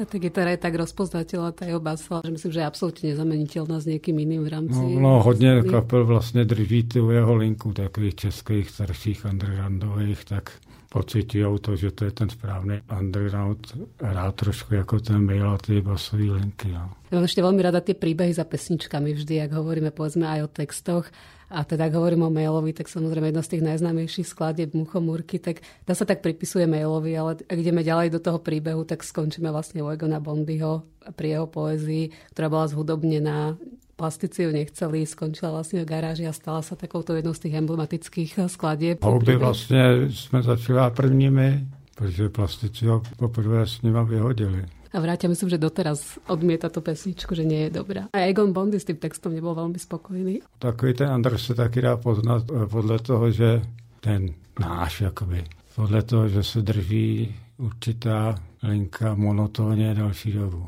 A 0.01 0.05
tá 0.07 0.17
gitara 0.17 0.57
je 0.57 0.65
tak 0.65 0.73
rozpoznateľná, 0.81 1.53
tá 1.53 1.69
jeho 1.69 1.77
basa, 1.77 2.25
že 2.25 2.33
myslím, 2.33 2.51
že 2.57 2.59
je 2.63 2.65
absolútne 2.65 3.05
nezameniteľná 3.13 3.77
s 3.77 3.85
niekým 3.85 4.17
iným 4.17 4.41
v 4.41 4.49
rámci... 4.49 4.81
No, 4.81 4.99
no 4.99 5.23
hodně 5.23 5.61
kapel 5.61 6.05
vlastně 6.05 6.45
drží 6.45 6.83
tu 6.83 7.11
jeho 7.11 7.35
linku 7.35 7.73
takových 7.73 8.15
českých 8.15 8.69
starších 8.69 9.25
undergroundových, 9.25 10.25
tak 10.25 10.51
pocitují 10.91 11.59
to, 11.63 11.75
že 11.79 11.95
to 11.95 12.05
je 12.05 12.11
ten 12.11 12.29
správný 12.29 12.83
underground, 12.99 13.63
hrá 14.03 14.31
trošku 14.31 14.75
jako 14.75 14.99
ten 14.99 15.23
mail 15.23 15.49
a 15.49 15.57
ty 15.57 15.81
basové 15.81 16.27
linky. 16.27 16.67
No. 16.67 16.91
Ja 17.07 17.15
mám 17.15 17.31
ešte 17.31 17.39
veľmi 17.39 17.63
rada 17.63 17.79
tie 17.79 17.95
príbehy 17.95 18.35
za 18.35 18.43
pesničkami 18.43 19.15
vždy, 19.15 19.39
ak 19.47 19.55
hovoríme 19.55 19.95
povedzme 19.95 20.27
aj 20.27 20.39
o 20.43 20.51
textoch. 20.51 21.07
A 21.51 21.67
teda 21.67 21.91
ak 21.91 21.99
hovorím 21.99 22.27
o 22.27 22.31
mailovi, 22.31 22.71
tak 22.71 22.87
samozrejme 22.87 23.27
jedno 23.27 23.43
z 23.43 23.51
tých 23.51 23.67
najznámejších 23.67 24.23
skladieb 24.23 24.71
Muchomúrky, 24.71 25.35
tak 25.35 25.59
to 25.83 25.91
sa 25.91 26.07
tak 26.07 26.23
pripisuje 26.23 26.63
mailovi, 26.63 27.11
ale 27.11 27.43
ak 27.43 27.57
ideme 27.59 27.83
ďalej 27.83 28.15
do 28.15 28.23
toho 28.23 28.39
príbehu, 28.39 28.87
tak 28.87 29.03
skončíme 29.03 29.51
vlastne 29.51 29.83
u 29.83 29.91
Egona 29.91 30.23
Bondyho 30.23 30.87
pri 31.11 31.35
jeho 31.35 31.51
poézii, 31.51 32.15
ktorá 32.31 32.47
bola 32.47 32.71
zhudobnená 32.71 33.59
plastici 34.01 34.43
ju 34.43 34.49
nechceli, 34.49 35.05
skončila 35.05 35.61
vlastne 35.61 35.85
v 35.85 35.89
garáži 35.93 36.25
a 36.25 36.33
stala 36.33 36.65
sa 36.65 36.73
takouto 36.73 37.13
jednou 37.13 37.37
z 37.37 37.45
tých 37.45 37.61
emblematických 37.61 38.49
skladieb. 38.49 38.97
Houby 39.05 39.35
vlastně 39.35 40.09
jsme 40.09 40.41
začali 40.41 40.91
prvními, 40.91 41.67
protože 41.95 42.29
plastici 42.29 42.85
ho 42.85 43.01
poprvé 43.17 43.67
s 43.67 43.81
nima 43.81 44.01
vyhodili. 44.03 44.65
A 44.91 44.99
vrátia, 44.99 45.31
myslím, 45.31 45.47
že 45.47 45.55
doteraz 45.55 46.19
odmieta 46.27 46.67
tú 46.67 46.83
pesničku, 46.83 47.31
že 47.31 47.47
nie 47.47 47.63
je 47.63 47.79
dobrá. 47.79 48.11
A 48.11 48.27
Egon 48.27 48.51
Bondy 48.51 48.75
s 48.75 48.83
tým 48.83 48.99
textom 48.99 49.31
nebol 49.31 49.55
veľmi 49.55 49.79
spokojný. 49.79 50.43
Takový 50.59 50.93
ten 50.93 51.07
Anders 51.07 51.47
se 51.47 51.55
taky 51.55 51.81
dá 51.81 51.95
poznat 51.95 52.43
eh, 52.51 52.67
podle 52.67 52.99
toho, 52.99 53.31
že 53.31 53.61
ten 54.03 54.35
náš, 54.59 55.01
jakoby, 55.01 55.43
podle 55.75 56.01
toho, 56.01 56.27
že 56.27 56.43
se 56.43 56.61
drží 56.61 57.35
určitá 57.57 58.35
linka 58.63 59.15
monotónně 59.15 59.93
další 59.93 60.31
dobu. 60.31 60.67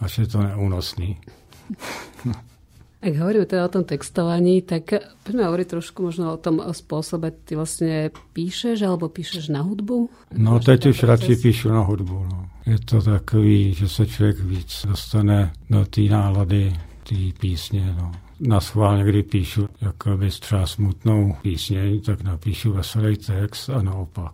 Až 0.00 0.18
je 0.18 0.26
to 0.26 0.42
neúnosný. 0.42 1.16
Ak 3.04 3.12
hovoríme 3.20 3.44
teda 3.44 3.68
o 3.68 3.72
tom 3.72 3.84
textovaní, 3.84 4.64
tak 4.64 4.96
poďme 5.28 5.44
hovoriť 5.44 5.68
trošku 5.76 6.08
možno 6.08 6.32
o 6.32 6.40
tom 6.40 6.64
spôsobe, 6.64 7.36
ty 7.44 7.52
vlastne 7.52 8.08
píšeš 8.32 8.80
alebo 8.80 9.12
píšeš 9.12 9.52
na 9.52 9.60
hudbu? 9.60 10.08
No 10.32 10.56
teď 10.56 10.86
už 10.88 11.04
radši 11.04 11.36
píšu 11.36 11.68
na 11.68 11.84
hudbu. 11.84 12.16
No. 12.32 12.48
Je 12.64 12.80
to 12.80 13.02
takový, 13.02 13.74
že 13.74 13.88
se 13.88 14.06
člověk 14.06 14.40
víc 14.40 14.86
dostane 14.88 15.52
do 15.70 15.84
té 15.84 16.00
nálady, 16.00 16.72
té 17.08 17.14
písně. 17.40 17.94
No. 17.98 18.12
Na 18.40 18.60
schvál 18.60 18.98
někdy 18.98 19.22
píšu 19.22 19.68
jakoby 19.80 20.30
třeba 20.30 20.66
smutnou 20.66 21.36
písně, 21.42 22.00
tak 22.00 22.22
napíšu 22.22 22.72
veselý 22.72 23.16
text 23.16 23.68
a 23.68 23.82
naopak 23.82 24.32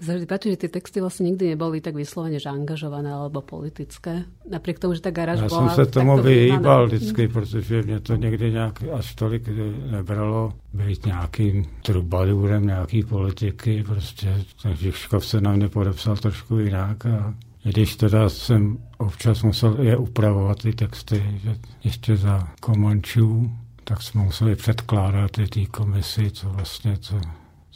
sa 0.00 0.14
vždy 0.14 0.26
páči, 0.26 0.50
že 0.50 0.66
tie 0.66 0.70
texty 0.74 0.98
vlastne 0.98 1.30
nikdy 1.30 1.54
neboli 1.54 1.78
tak 1.78 1.94
vyslovene 1.94 2.42
že 2.42 2.50
angažované 2.50 3.14
alebo 3.14 3.40
politické. 3.40 4.26
Napriek 4.48 4.78
tomu, 4.78 4.94
že 4.94 5.00
ta 5.00 5.10
garáž 5.10 5.40
Já 5.40 5.48
bola... 5.48 5.74
jsem 5.74 5.84
se 5.84 5.90
tomu 5.90 6.22
vyhýbal 6.22 6.86
vždycky, 6.86 7.28
protože 7.28 7.82
mě 7.82 8.00
to 8.00 8.16
někdy 8.16 8.52
nějak 8.52 8.82
až 8.92 9.14
tolik 9.14 9.48
nebralo 9.90 10.52
být 10.72 11.06
nějakým 11.06 11.64
trubadurem 11.82 12.66
nějaký 12.66 13.02
politiky. 13.02 13.84
Prostě 13.86 14.44
ten 14.62 14.76
Žižkov 14.76 15.26
se 15.26 15.40
na 15.40 15.52
mě 15.52 15.68
podepsal 15.68 16.16
trošku 16.16 16.58
jinak 16.58 17.06
a 17.06 17.34
když 17.64 17.96
teda 17.96 18.28
jsem 18.28 18.78
občas 18.98 19.42
musel 19.42 19.76
je 19.80 19.96
upravovat 19.96 20.62
ty 20.62 20.72
texty, 20.72 21.40
že 21.44 21.56
ještě 21.84 22.16
za 22.16 22.48
Komančů, 22.60 23.50
tak 23.84 24.02
jsme 24.02 24.22
museli 24.22 24.56
předkládat 24.56 25.30
ty 25.30 25.46
té 25.46 25.66
komisi, 25.66 26.30
co 26.30 26.48
vlastně, 26.48 26.96
co 26.96 27.20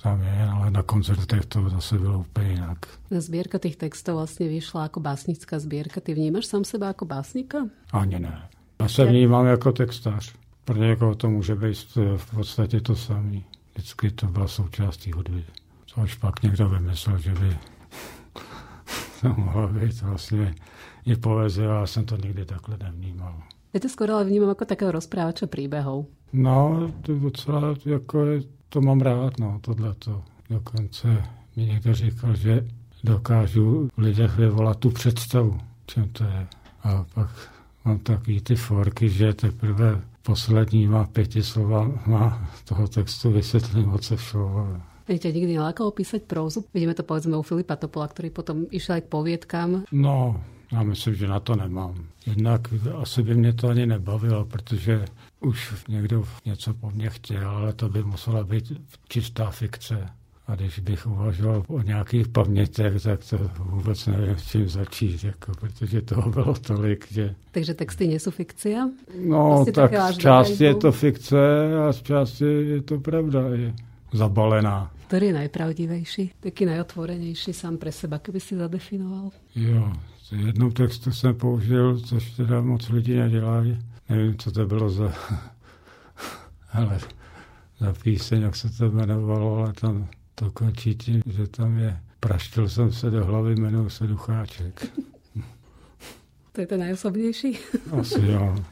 je, 0.05 0.49
ale 0.49 0.71
na 0.71 0.83
koncertech 0.83 1.47
to 1.47 1.69
zase 1.69 1.99
bylo 1.99 2.19
úplně 2.19 2.50
jinak. 2.50 2.78
Zbierka 3.11 3.59
těch 3.59 3.76
textů 3.76 4.12
vlastně 4.12 4.49
vyšla 4.49 4.83
jako 4.83 5.00
básnická 5.00 5.59
zbierka. 5.59 6.00
Ty 6.00 6.14
vnímáš 6.14 6.47
sám 6.47 6.64
sebe 6.64 6.87
jako 6.87 7.05
básnika? 7.05 7.59
Ani 7.93 8.19
ne. 8.19 8.49
Já 8.81 8.88
se 8.88 9.05
vnímám 9.05 9.47
jako 9.47 9.73
textář. 9.73 10.35
Pro 10.64 10.76
někoho 10.76 11.14
to 11.14 11.31
může 11.31 11.55
být 11.55 11.99
v 12.17 12.31
podstatě 12.35 12.81
to 12.81 12.97
samé. 12.97 13.40
Vždycky 13.75 14.11
to 14.11 14.26
byla 14.26 14.49
součástí 14.49 15.12
hudby. 15.12 15.45
Což 15.87 16.14
pak 16.14 16.43
někdo 16.43 16.69
vymyslel, 16.69 17.19
že 17.19 17.35
by 17.35 17.57
to 19.21 19.28
mohlo 19.28 19.69
být 19.69 20.02
vlastně 20.02 20.55
i 21.07 21.17
poezie, 21.17 21.69
ale 21.69 21.81
já 21.81 21.87
jsem 21.87 22.05
to 22.05 22.17
nikdy 22.17 22.45
takhle 22.45 22.76
nevnímal. 22.83 23.43
Já 23.75 23.81
to 23.81 23.89
skoro 23.89 24.15
ale 24.15 24.25
vnímám 24.25 24.49
jako 24.49 24.65
takého 24.65 24.93
rozprávače 24.93 25.47
příběhů. 25.47 26.07
No, 26.33 26.91
to 27.03 27.19
docela 27.19 27.75
jako 27.87 28.25
je 28.25 28.43
to 28.69 28.81
mám 28.81 29.01
rád, 29.01 29.39
no, 29.39 29.59
tohleto. 29.61 30.23
Dokonce 30.51 31.23
mi 31.57 31.67
někdo 31.67 31.95
říkal, 31.95 32.37
že 32.37 32.67
dokážu 33.05 33.89
v 33.97 33.99
lidech 33.99 34.37
vyvolat 34.37 34.79
tu 34.79 34.91
představu, 34.91 35.59
čem 35.87 36.09
to 36.09 36.25
je. 36.25 36.47
A 36.83 37.05
pak 37.15 37.31
mám 37.85 37.99
takový 37.99 38.41
ty 38.41 38.57
forky, 38.57 39.09
že 39.09 39.33
teprve 39.35 40.01
posledníma 40.23 41.05
pěti 41.05 41.41
má 42.07 42.49
toho 42.65 42.89
textu 42.89 43.31
vysvětlím, 43.31 43.93
o 43.93 43.99
co 43.99 44.17
šlo. 44.17 44.69
Ťa 45.09 45.33
nikdy 45.33 45.57
nelákalo 45.57 45.89
písať 45.91 46.29
prózu? 46.29 46.69
Vidíme 46.69 46.93
to 46.93 47.01
povedzme 47.01 47.33
u 47.33 47.43
Filipa 47.43 47.81
Topola, 47.81 48.13
který 48.13 48.29
potom 48.29 48.69
išel 48.69 49.01
aj 49.01 49.01
k 49.01 49.05
povědkám. 49.09 49.89
No, 49.93 50.37
já 50.73 50.83
myslím, 50.83 51.15
že 51.15 51.27
na 51.27 51.41
to 51.41 51.57
nemám. 51.57 51.95
Jednak 52.27 52.61
asi 53.03 53.23
by 53.23 53.35
mě 53.35 53.53
to 53.53 53.69
ani 53.69 53.87
nebavilo, 53.87 54.45
protože 54.45 55.05
už 55.41 55.75
někdo 55.89 56.25
něco 56.45 56.75
po 56.75 56.91
mně 56.91 57.11
chtěl, 57.11 57.51
ale 57.51 57.73
to 57.73 57.89
by 57.89 58.03
musela 58.03 58.45
být 58.45 58.73
čistá 59.09 59.51
fikce. 59.51 60.07
A 60.47 60.55
když 60.55 60.79
bych 60.79 61.07
uvažoval 61.07 61.65
o 61.69 61.83
nějakých 61.83 62.29
pamětech, 62.29 63.03
tak 63.03 63.21
to 63.31 63.39
vůbec 63.59 64.07
nevím, 64.07 64.39
s 64.39 64.47
čím 64.47 64.69
začít, 64.69 65.25
jako, 65.25 65.53
protože 65.61 66.03
toho 66.03 66.31
bylo 66.31 66.55
tolik, 66.55 67.13
že... 67.13 67.35
Takže 67.51 67.75
texty 67.75 68.07
nejsou 68.07 68.31
fikcia? 68.31 68.89
No, 69.25 69.49
vlastně 69.49 69.73
tak 69.73 69.93
z 70.13 70.17
části 70.17 70.65
je 70.65 70.75
to 70.75 70.93
fikce 70.93 71.39
a 71.89 71.93
z 71.93 72.03
části 72.03 72.45
je 72.45 72.83
to 72.83 73.01
pravda, 73.01 73.41
je 73.49 73.75
zabalená. 74.13 74.91
Který 75.07 75.27
je 75.27 75.33
najpravdivejší? 75.33 76.33
Taký 76.41 76.65
najotvorenější 76.65 77.53
sám 77.53 77.77
pre 77.77 77.93
seba, 77.93 78.19
keby 78.19 78.41
si 78.41 78.57
zadefinoval? 78.57 79.31
Jo, 79.55 79.93
jednou 80.33 80.71
textu 80.71 81.13
jsem 81.13 81.35
použil, 81.35 82.01
což 82.01 82.31
teda 82.31 82.61
moc 82.61 82.89
lidí 82.89 83.17
nedělají 83.17 83.79
nevím, 84.09 84.39
co 84.39 84.51
to 84.51 84.67
bylo 84.67 84.91
za, 84.91 85.13
ale 86.73 86.99
za 87.79 87.93
píseň, 87.93 88.43
jak 88.43 88.57
se 88.57 88.69
to 88.69 88.85
jmenovalo, 88.85 89.57
ale 89.57 89.73
tam 89.73 90.09
to 90.35 90.51
končí 90.51 90.95
tím, 90.95 91.23
že 91.27 91.47
tam 91.47 91.79
je 91.79 92.01
praštil 92.21 92.69
jsem 92.69 92.93
se 92.93 93.11
do 93.11 93.25
hlavy, 93.25 93.55
jmenuji 93.55 93.89
se 93.89 94.07
Ducháček. 94.07 94.87
To 96.53 96.61
je 96.61 96.67
to 96.67 96.77
najosobnější? 96.77 97.59
Asi 98.01 98.27
jo. 98.27 98.65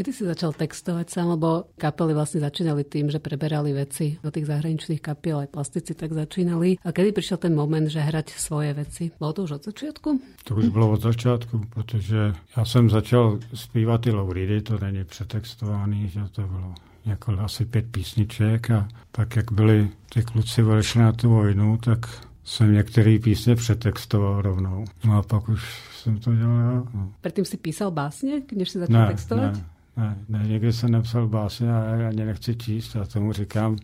Kedy 0.00 0.16
si 0.16 0.24
začal 0.24 0.56
textovať 0.56 1.12
sám, 1.12 1.36
lebo 1.36 1.68
kapely 1.76 2.16
vlastne 2.16 2.40
začínali 2.40 2.88
tým, 2.88 3.12
že 3.12 3.20
preberali 3.20 3.76
veci 3.76 4.16
do 4.24 4.32
tých 4.32 4.48
zahraničných 4.48 4.96
kapiel, 4.96 5.44
aj 5.44 5.52
plastici 5.52 5.92
tak 5.92 6.16
začínali. 6.16 6.80
A 6.80 6.88
kedy 6.88 7.12
prišiel 7.12 7.36
ten 7.36 7.52
moment, 7.52 7.84
že 7.84 8.00
hrať 8.00 8.32
svoje 8.32 8.72
veci? 8.72 9.12
Bylo 9.20 9.36
to 9.36 9.44
už 9.44 9.60
od 9.60 9.64
začátku? 9.68 10.16
To 10.48 10.56
už 10.56 10.72
bylo 10.72 10.90
od 10.96 11.04
začátku, 11.04 11.60
protože 11.68 12.32
já 12.56 12.64
jsem 12.64 12.90
začal 12.90 13.38
zpívat 13.54 14.00
ty 14.00 14.10
Louridy, 14.10 14.62
to 14.64 14.78
není 14.80 15.04
přetextovaný, 15.04 16.08
že 16.08 16.20
to 16.32 16.48
bylo 16.48 16.74
jako 17.04 17.32
asi 17.32 17.64
pět 17.64 17.92
písniček 17.92 18.70
a 18.70 18.88
tak, 19.12 19.36
jak 19.36 19.52
byli 19.52 19.88
ty 20.14 20.22
kluci 20.22 20.62
odešli 20.62 21.00
na 21.00 21.12
tu 21.12 21.28
vojnu, 21.28 21.76
tak 21.76 22.08
jsem 22.44 22.72
některé 22.72 23.18
písně 23.18 23.56
přetextoval 23.56 24.42
rovnou. 24.42 24.84
No 25.04 25.16
a 25.16 25.22
pak 25.22 25.48
už 25.48 25.90
jsem 25.92 26.18
to 26.18 26.34
dělal 26.34 26.58
já. 26.58 26.82
No. 26.94 27.12
Předtím 27.20 27.44
si 27.44 27.56
písal 27.56 27.90
básně, 27.90 28.40
když 28.48 28.70
si 28.70 28.78
začal 28.78 29.00
ne, 29.00 29.06
textovat? 29.06 29.54
Ne, 29.54 29.64
ne, 29.96 30.18
ne, 30.28 30.44
někdy 30.48 30.72
jsem 30.72 30.90
napsal 30.90 31.28
básně 31.28 31.72
a 31.72 31.84
já 31.84 32.08
ani 32.08 32.24
nechci 32.24 32.56
číst. 32.56 32.94
Já 32.94 33.04
tomu 33.04 33.32
říkám, 33.32 33.76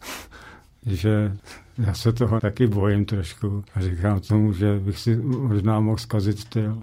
že 0.87 1.37
já 1.79 1.95
se 1.95 2.13
toho 2.13 2.41
taky 2.41 2.67
bojím 2.67 3.05
trošku 3.05 3.65
a 3.75 3.81
říkám 3.81 4.21
tomu, 4.21 4.53
že 4.53 4.79
bych 4.79 4.99
si 4.99 5.17
možná 5.17 5.81
mohl 5.81 5.99
zkazit 5.99 6.39
styl. 6.39 6.83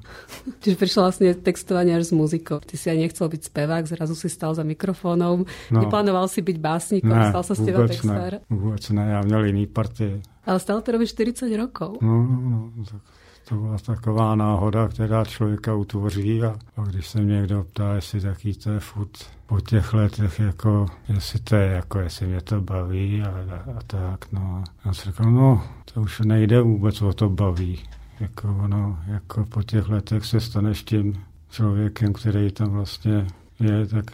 Čiže 0.60 0.76
přišlo 0.76 1.04
vlastně 1.04 1.36
textování 1.36 1.96
až 1.96 2.06
s 2.06 2.12
muzikou. 2.12 2.60
Ty 2.66 2.78
si 2.78 2.90
ani 2.90 3.02
nechcel 3.02 3.30
být 3.30 3.44
zpěvák, 3.44 3.88
zrazu 3.88 4.16
si 4.16 4.30
stal 4.30 4.56
za 4.56 4.64
mikrofonem. 4.64 5.46
No. 5.72 5.82
Neplánoval 5.82 6.28
si 6.28 6.42
být 6.42 6.58
básníkom, 6.58 7.10
ne, 7.10 7.30
stal 7.30 7.44
se 7.44 7.56
s 7.56 7.66
těma 7.66 7.88
textár. 7.88 8.34
Ne, 8.34 8.40
vůbec 8.50 8.90
ne, 8.90 9.10
já 9.10 9.22
měl 9.22 9.46
jiný 9.46 9.68
partie. 9.68 10.22
Ale 10.46 10.60
stále 10.60 10.82
to 10.82 10.92
robíš 10.92 11.10
40 11.10 11.58
rokov. 11.58 11.98
No, 12.02 12.24
no, 12.24 12.72
no 12.76 12.86
tak 12.92 13.02
to 13.50 13.56
byla 13.56 13.78
taková 13.78 14.36
náhoda, 14.36 14.88
která 14.88 15.26
člověka 15.26 15.76
utvoří 15.76 16.44
a, 16.44 16.56
a 16.78 16.82
když 16.82 17.08
se 17.08 17.22
mě 17.22 17.36
někdo 17.36 17.64
ptá, 17.64 17.96
jestli 17.96 18.22
taký 18.22 18.54
to 18.54 18.70
je 18.70 18.80
furt 18.80 19.10
po 19.46 19.62
těch 19.62 19.94
letech, 19.94 20.40
jako, 20.40 20.86
jestli 21.10 21.40
to 21.40 21.56
je, 21.56 21.68
jako, 21.68 22.00
jestli 22.00 22.28
mě 22.28 22.42
to 22.42 22.62
baví 22.62 23.22
a, 23.22 23.28
a, 23.28 23.78
a 23.78 23.82
tak, 23.88 24.32
no. 24.32 24.64
A 24.84 24.88
já 24.88 24.94
jsem 24.94 25.12
říkal, 25.12 25.32
no, 25.32 25.64
to 25.94 26.02
už 26.02 26.20
nejde 26.20 26.62
vůbec 26.62 27.02
o 27.02 27.14
to 27.14 27.30
baví. 27.30 27.80
Jako 28.20 28.58
ono, 28.64 29.00
jako 29.08 29.46
po 29.46 29.64
těch 29.64 29.90
letech 29.90 30.26
se 30.26 30.40
staneš 30.40 30.84
tím 30.84 31.24
člověkem, 31.50 32.14
který 32.14 32.52
tam 32.52 32.70
vlastně 32.70 33.28
je, 33.60 33.88
tak 33.88 34.12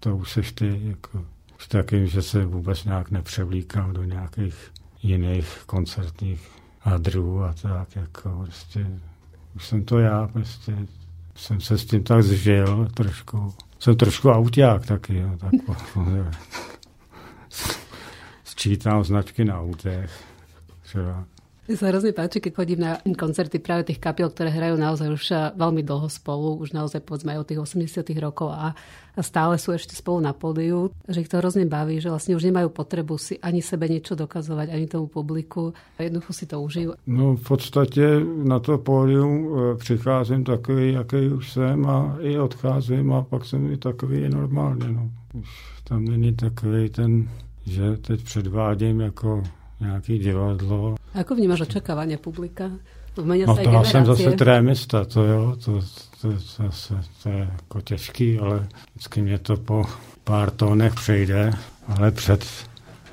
to 0.00 0.16
už 0.16 0.32
seš 0.32 0.52
ty, 0.52 0.80
jako, 0.84 1.24
už 1.56 1.68
takým, 1.68 2.06
že 2.06 2.22
se 2.22 2.44
vůbec 2.44 2.84
nějak 2.84 3.10
nepřevlíkám 3.10 3.92
do 3.92 4.04
nějakých 4.04 4.72
jiných 5.02 5.62
koncertních 5.66 6.59
hadrů 6.80 7.44
a 7.44 7.54
tak, 7.62 7.96
jako 7.96 8.30
prostě 8.44 8.86
už 9.56 9.66
jsem 9.66 9.84
to 9.84 9.98
já, 9.98 10.28
prostě 10.28 10.76
jsem 11.36 11.60
se 11.60 11.78
s 11.78 11.84
tím 11.84 12.04
tak 12.04 12.22
zžil 12.22 12.88
trošku. 12.94 13.54
Jsem 13.78 13.96
trošku 13.96 14.30
auták 14.30 14.86
taky, 14.86 15.18
jo, 15.18 15.30
tak, 15.38 15.52
Sčítám 18.44 19.04
značky 19.04 19.44
na 19.44 19.60
autech. 19.60 20.24
Třeba. 20.82 21.24
Mne 21.70 21.78
sa 21.78 21.94
hrozne 21.94 22.10
páči, 22.10 22.42
keď 22.42 22.52
chodím 22.58 22.82
na 22.82 22.98
koncerty 22.98 23.62
práve 23.62 23.86
tých 23.86 24.02
kapiel, 24.02 24.26
ktoré 24.26 24.50
hrajú 24.50 24.74
naozaj 24.74 25.06
už 25.06 25.54
veľmi 25.54 25.86
dlho 25.86 26.10
spolu, 26.10 26.58
už 26.58 26.74
naozaj 26.74 26.98
povedzme 26.98 27.30
aj 27.30 27.38
od 27.38 27.46
tých 27.46 27.62
80 27.62 28.10
rokov 28.18 28.50
a, 28.50 28.74
a 29.14 29.20
stále 29.22 29.54
sú 29.54 29.70
ešte 29.70 29.94
spolu 29.94 30.18
na 30.18 30.34
pódiu, 30.34 30.90
že 31.06 31.22
ich 31.22 31.30
to 31.30 31.38
hrozne 31.38 31.70
baví, 31.70 32.02
že 32.02 32.10
vlastne 32.10 32.34
už 32.34 32.50
nemajú 32.50 32.74
potrebu 32.74 33.14
si 33.22 33.38
ani 33.38 33.62
sebe 33.62 33.86
niečo 33.86 34.18
dokazovať, 34.18 34.66
ani 34.66 34.90
tomu 34.90 35.06
publiku. 35.06 35.70
A 35.94 36.10
jednoducho 36.10 36.34
si 36.34 36.50
to 36.50 36.58
užijú. 36.58 36.98
No 37.06 37.38
v 37.38 37.42
podstatě 37.46 38.18
na 38.42 38.58
to 38.58 38.78
pódium 38.78 39.30
e, 39.46 39.76
přicházím 39.78 40.44
takový, 40.44 40.92
jaký 40.92 41.28
už 41.30 41.52
jsem 41.52 41.86
a 41.86 42.18
i 42.18 42.38
odcházím 42.38 43.12
a 43.12 43.22
pak 43.22 43.46
jsem 43.46 43.72
i 43.72 43.76
takový 43.76 44.28
normálně. 44.28 44.88
No. 44.90 45.10
Už 45.38 45.48
tam 45.84 46.04
není 46.04 46.34
takový 46.34 46.90
ten, 46.90 47.30
že 47.66 47.96
teď 47.96 48.24
předvádím 48.24 49.00
jako 49.00 49.42
nějaký 49.80 50.18
divadlo. 50.18 50.94
Ako 51.14 51.34
vnímáš 51.34 51.60
očakávání 51.60 52.16
publika? 52.16 52.70
no 53.16 53.56
to 53.56 53.70
já 53.70 53.84
jsem 53.84 54.06
zase 54.06 54.30
trémista, 54.30 55.04
to 55.04 55.24
jo, 55.24 55.56
to, 55.64 55.80
to, 56.20 56.32
to, 56.32 56.62
to, 56.88 56.94
to 57.22 57.28
je 57.28 57.48
jako 57.52 57.80
těžký, 57.80 58.38
ale 58.38 58.68
vždycky 58.94 59.22
mě 59.22 59.38
to 59.38 59.56
po 59.56 59.84
pár 60.24 60.50
tónech 60.50 60.94
přejde, 60.94 61.52
ale 61.86 62.10
před 62.10 62.44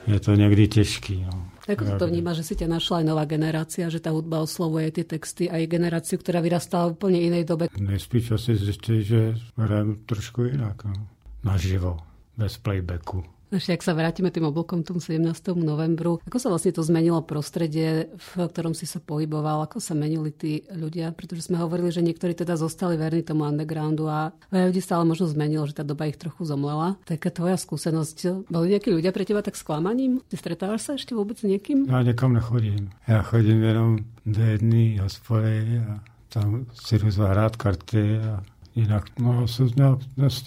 je 0.08 0.20
to 0.20 0.36
někdy 0.36 0.68
těžký. 0.68 1.26
No. 1.32 1.46
Ako 1.68 2.00
to 2.00 2.08
vníma, 2.08 2.32
že 2.32 2.48
si 2.48 2.56
ťa 2.56 2.80
našla 2.80 3.04
aj 3.04 3.06
nová 3.12 3.28
generácia, 3.28 3.92
že 3.92 4.00
tá 4.00 4.16
hudba 4.16 4.40
oslovuje 4.40 4.88
ty 4.96 5.04
texty 5.04 5.52
aj 5.52 5.68
generáciu, 5.68 6.16
ktorá 6.16 6.40
vyrastala 6.40 6.88
v 6.88 6.96
úplne 6.96 7.20
inej 7.20 7.44
dobe? 7.44 7.68
Nejspíš 7.76 8.40
asi 8.40 8.56
zjistí, 8.56 9.04
že 9.04 9.36
hrajem 9.60 10.08
trošku 10.08 10.48
jinak, 10.48 10.88
no. 10.88 10.96
naživo, 11.44 12.00
bez 12.40 12.56
playbacku. 12.64 13.37
Ešte 13.48 13.80
ak 13.80 13.84
sa 13.88 13.96
vrátime 13.96 14.28
tým 14.28 14.44
oblúkom 14.52 14.84
tomu 14.84 15.00
17. 15.00 15.24
novembru, 15.56 16.20
ako 16.28 16.36
sa 16.36 16.52
vlastne 16.52 16.76
to 16.76 16.84
zmenilo 16.84 17.24
prostredie, 17.24 18.12
v 18.12 18.44
ktorom 18.44 18.76
si 18.76 18.84
sa 18.84 19.00
pohyboval, 19.00 19.64
ako 19.64 19.80
sa 19.80 19.96
menili 19.96 20.36
tí 20.36 20.68
ľudia, 20.68 21.16
pretože 21.16 21.48
sme 21.48 21.56
hovorili, 21.64 21.88
že 21.88 22.04
niektorí 22.04 22.36
teda 22.36 22.60
zostali 22.60 23.00
verní 23.00 23.24
tomu 23.24 23.48
undergroundu 23.48 24.04
a 24.04 24.36
veľa 24.52 24.68
ľudí 24.68 24.84
stále 24.84 25.08
možno 25.08 25.32
zmenilo, 25.32 25.64
že 25.64 25.80
tá 25.80 25.88
doba 25.88 26.12
ich 26.12 26.20
trochu 26.20 26.44
zomlela. 26.44 27.00
Taká 27.08 27.32
tvoja 27.32 27.56
skúsenosť, 27.56 28.52
boli 28.52 28.76
nejakí 28.76 28.92
ľudia 28.92 29.16
pre 29.16 29.24
teba 29.24 29.40
tak 29.40 29.56
sklamaním? 29.56 30.20
Ty 30.28 30.36
stretávaš 30.36 30.84
sa 30.84 30.92
ešte 31.00 31.16
vôbec 31.16 31.40
s 31.40 31.48
niekým? 31.48 31.88
Ja 31.88 32.04
niekam 32.04 32.36
nechodím. 32.36 32.92
Ja 33.08 33.24
chodím 33.24 33.64
jenom 33.64 34.04
do 34.28 34.44
jedné 34.44 35.00
hospody 35.00 35.80
a 35.88 36.04
tam 36.28 36.68
si 36.76 37.00
zahrát 37.00 37.56
karty 37.56 38.20
a 38.28 38.44
jinak 38.76 39.08
no, 39.20 39.48
se 39.48 39.64
nějak 39.64 40.00
s 40.28 40.46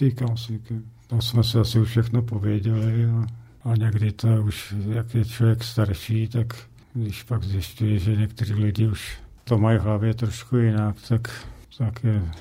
nikým. 0.49 0.85
To 1.11 1.21
jsme 1.21 1.43
si 1.43 1.57
asi 1.57 1.79
už 1.79 1.89
všechno 1.89 2.21
pověděli 2.21 3.05
a, 3.05 3.27
a 3.63 3.75
někdy 3.75 4.11
to 4.11 4.27
už, 4.27 4.75
jak 4.89 5.15
je 5.15 5.25
člověk 5.25 5.63
starší, 5.63 6.27
tak 6.27 6.53
když 6.93 7.23
pak 7.23 7.43
zjišťuje, 7.43 7.99
že 7.99 8.15
někteří 8.15 8.53
lidi 8.53 8.87
už 8.87 9.19
to 9.43 9.57
mají 9.57 9.77
v 9.77 9.81
hlavě 9.81 10.13
trošku 10.13 10.57
jinak, 10.57 10.95
tak, 11.07 11.45
tak 11.77 12.03
je 12.03 12.31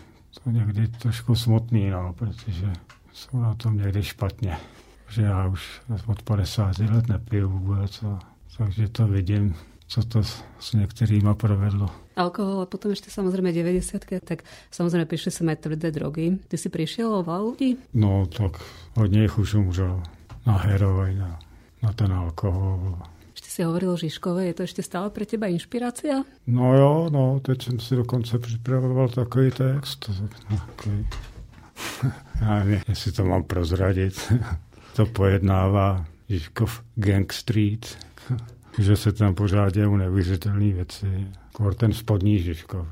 to 0.44 0.50
někdy 0.50 0.88
trošku 0.88 1.34
smutný, 1.34 1.90
no, 1.90 2.12
protože 2.12 2.72
jsou 3.12 3.40
na 3.40 3.54
tom 3.54 3.76
někdy 3.76 4.02
špatně. 4.02 4.56
Že 5.08 5.22
já 5.22 5.46
už 5.46 5.80
od 6.06 6.22
50 6.22 6.78
let 6.78 7.08
nepiju 7.08 7.48
vůbec, 7.48 8.02
a, 8.02 8.18
takže 8.58 8.88
to 8.88 9.06
vidím, 9.06 9.54
co 9.90 10.02
to 10.02 10.23
s 10.59 10.73
některýma 10.73 11.35
provedlo. 11.35 11.90
Alkohol 12.16 12.62
a 12.62 12.70
potom 12.70 12.94
ešte 12.94 13.11
samozrejme 13.11 13.50
90 13.50 14.23
tak 14.23 14.47
samozrejme 14.70 15.06
prišli 15.11 15.30
sem 15.35 15.47
aj 15.50 15.66
tvrdé 15.66 15.90
drogy. 15.90 16.38
Ty 16.47 16.56
si 16.59 16.68
prišiel 16.70 17.11
o 17.11 17.26
ľudí? 17.26 17.75
No 17.94 18.26
tak 18.26 18.62
hodně 18.94 19.22
jich 19.22 19.38
už 19.38 19.55
umřelo 19.55 20.03
na 20.46 20.57
heroin, 20.57 21.18
na, 21.18 21.38
na 21.83 21.92
ten 21.92 22.12
alkohol. 22.12 22.98
Ešte 23.35 23.50
si 23.50 23.61
hovoril 23.66 23.90
o 23.90 23.96
Žižkové, 23.96 24.46
je 24.46 24.55
to 24.55 24.62
ešte 24.62 24.83
stále 24.83 25.11
pre 25.11 25.26
teba 25.26 25.50
inšpirácia? 25.50 26.22
No 26.46 26.74
jo, 26.74 27.09
no, 27.11 27.40
teď 27.40 27.62
jsem 27.62 27.81
si 27.81 27.96
dokonce 27.96 28.38
připravoval 28.38 29.09
takový 29.09 29.50
text. 29.50 30.11
Takový. 30.48 31.07
Já 32.40 32.55
nevím, 32.59 32.81
jestli 32.88 33.12
to 33.12 33.24
mám 33.24 33.42
prozradit. 33.42 34.33
to 34.96 35.07
pojednává 35.07 36.07
Žižkov 36.29 36.83
Gang 36.94 37.33
Street, 37.33 37.98
že 38.78 38.96
se 38.96 39.12
tam 39.12 39.35
pořád 39.35 39.74
dějou 39.74 39.96
neuvěřitelné 39.96 40.72
věci. 40.72 41.26
Kor 41.52 41.74
ten 41.74 41.92
spodní 41.92 42.38
Žižkov. 42.38 42.87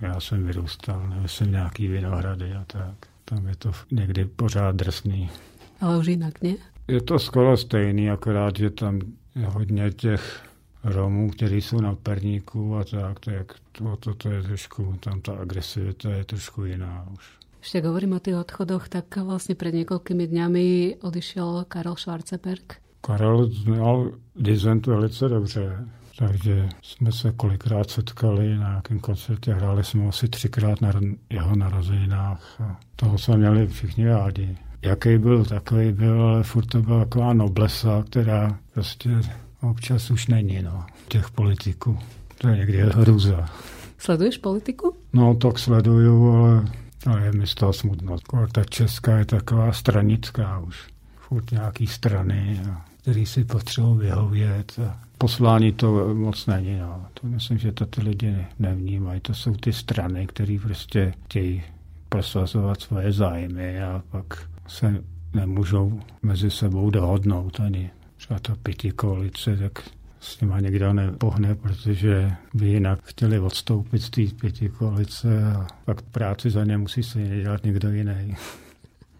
Já 0.00 0.20
jsem 0.20 0.46
vyrůstal, 0.46 1.08
nevím, 1.08 1.28
jsem 1.28 1.50
nějaký 1.50 1.88
vinohrady 1.88 2.52
a 2.52 2.64
tak. 2.64 2.94
Tam 3.24 3.46
je 3.46 3.56
to 3.56 3.72
někdy 3.90 4.24
pořád 4.24 4.76
drsný. 4.76 5.30
Ale 5.80 5.98
už 5.98 6.06
jinak, 6.06 6.42
ne? 6.42 6.54
Je 6.88 7.00
to 7.00 7.18
skoro 7.18 7.56
stejný, 7.56 8.10
akorát, 8.10 8.56
že 8.56 8.70
tam 8.70 9.00
je 9.34 9.46
hodně 9.46 9.90
těch 9.90 10.42
Romů, 10.84 11.30
kteří 11.30 11.60
jsou 11.60 11.80
na 11.80 11.94
perníku 11.94 12.76
a 12.76 12.84
tak, 12.84 13.20
tak 13.20 13.54
to, 13.72 13.96
to, 13.96 14.14
to 14.14 14.30
je 14.30 14.42
trošku, 14.42 14.96
tam 15.00 15.20
ta 15.20 15.32
agresivita 15.32 16.10
je 16.10 16.24
trošku 16.24 16.64
jiná 16.64 17.06
už. 17.14 17.24
Ak 17.62 17.86
hovorím 17.86 18.18
o 18.18 18.20
tých 18.20 18.42
odchodoch, 18.42 18.90
tak 18.90 19.06
vlastne 19.22 19.54
pred 19.54 19.70
niekoľkými 19.70 20.26
dňami 20.26 20.66
odišiel 20.98 21.62
Karol 21.70 21.94
Schwarzenberg. 21.94 22.81
Karel 23.06 23.46
znal 23.46 24.10
dizent 24.36 24.86
velice 24.86 25.28
dobře, 25.28 25.84
takže 26.18 26.68
jsme 26.82 27.12
se 27.12 27.32
kolikrát 27.32 27.90
setkali 27.90 28.58
na 28.58 28.68
nějakém 28.68 28.98
koncertě, 28.98 29.54
hráli 29.54 29.84
jsme 29.84 30.08
asi 30.08 30.28
třikrát 30.28 30.80
na 30.80 30.92
jeho 31.30 31.56
narozeninách 31.56 32.60
a 32.60 32.80
toho 32.96 33.18
jsme 33.18 33.36
měli 33.36 33.66
všichni 33.66 34.08
rádi. 34.08 34.56
Jaký 34.82 35.18
byl, 35.18 35.44
takový 35.44 35.92
byl, 35.92 36.22
ale 36.22 36.42
furt 36.42 36.66
to 36.66 36.82
byla 36.82 37.04
taková 37.04 37.32
noblesa, 37.32 38.04
která 38.06 38.58
prostě 38.74 39.10
občas 39.60 40.10
už 40.10 40.26
není, 40.26 40.62
no, 40.62 40.86
těch 41.08 41.30
politiků. 41.30 41.98
To 42.38 42.48
je 42.48 42.56
někdy 42.56 42.78
hruza. 42.82 43.48
Sleduješ 43.98 44.38
politiku? 44.38 44.96
No, 45.12 45.34
tak 45.34 45.58
sleduju, 45.58 46.32
ale, 46.32 46.64
ale 47.06 47.24
je 47.24 47.32
mi 47.32 47.46
z 47.46 47.54
toho 47.54 47.72
smutno. 47.72 48.16
Ta 48.52 48.64
česká 48.64 49.18
je 49.18 49.24
taková 49.24 49.72
stranická 49.72 50.58
už. 50.58 50.88
Furt 51.16 51.50
nějaký 51.50 51.86
strany 51.86 52.60
a 52.70 52.84
který 53.02 53.26
si 53.26 53.44
potřebují 53.44 53.98
vyhovět. 53.98 54.80
Poslání 55.18 55.72
to 55.72 56.14
moc 56.14 56.46
není. 56.46 56.78
No. 56.78 57.06
To 57.14 57.26
myslím, 57.26 57.58
že 57.58 57.72
to 57.72 57.86
ty 57.86 58.02
lidi 58.02 58.46
nevnímají. 58.58 59.20
To 59.20 59.34
jsou 59.34 59.54
ty 59.54 59.72
strany, 59.72 60.26
které 60.26 60.58
prostě 60.62 61.14
chtějí 61.24 61.62
prosazovat 62.08 62.80
svoje 62.80 63.12
zájmy 63.12 63.82
a 63.82 64.02
pak 64.10 64.48
se 64.66 65.02
nemůžou 65.34 66.00
mezi 66.22 66.50
sebou 66.50 66.90
dohodnout 66.90 67.60
ani 67.60 67.90
třeba 68.16 68.40
ta 68.40 68.56
pěti 68.62 68.90
koalice, 68.90 69.56
tak 69.56 69.82
s 70.20 70.40
nima 70.40 70.60
někdo 70.60 70.92
nepohne, 70.92 71.54
protože 71.54 72.32
by 72.54 72.68
jinak 72.68 73.00
chtěli 73.02 73.38
odstoupit 73.38 74.02
z 74.02 74.10
té 74.10 74.22
pěti 74.40 74.68
koalice 74.68 75.52
a 75.52 75.66
pak 75.84 76.02
práci 76.02 76.50
za 76.50 76.64
ně 76.64 76.78
musí 76.78 77.02
se 77.02 77.28
dělat 77.42 77.64
někdo 77.64 77.90
jiný. 77.90 78.36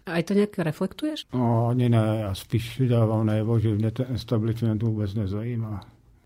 Aj 0.05 0.23
to 0.23 0.33
nějak 0.33 0.59
reflektuješ? 0.59 1.25
No, 1.33 1.67
ani 1.67 1.89
ne, 1.89 2.17
já 2.21 2.35
spíš 2.35 2.81
dávám 2.87 3.25
najevo, 3.25 3.59
že 3.59 3.75
mě 3.75 3.91
ten 3.91 4.05
establishment 4.09 4.83
vůbec 4.83 5.13
nezajímá. 5.13 5.81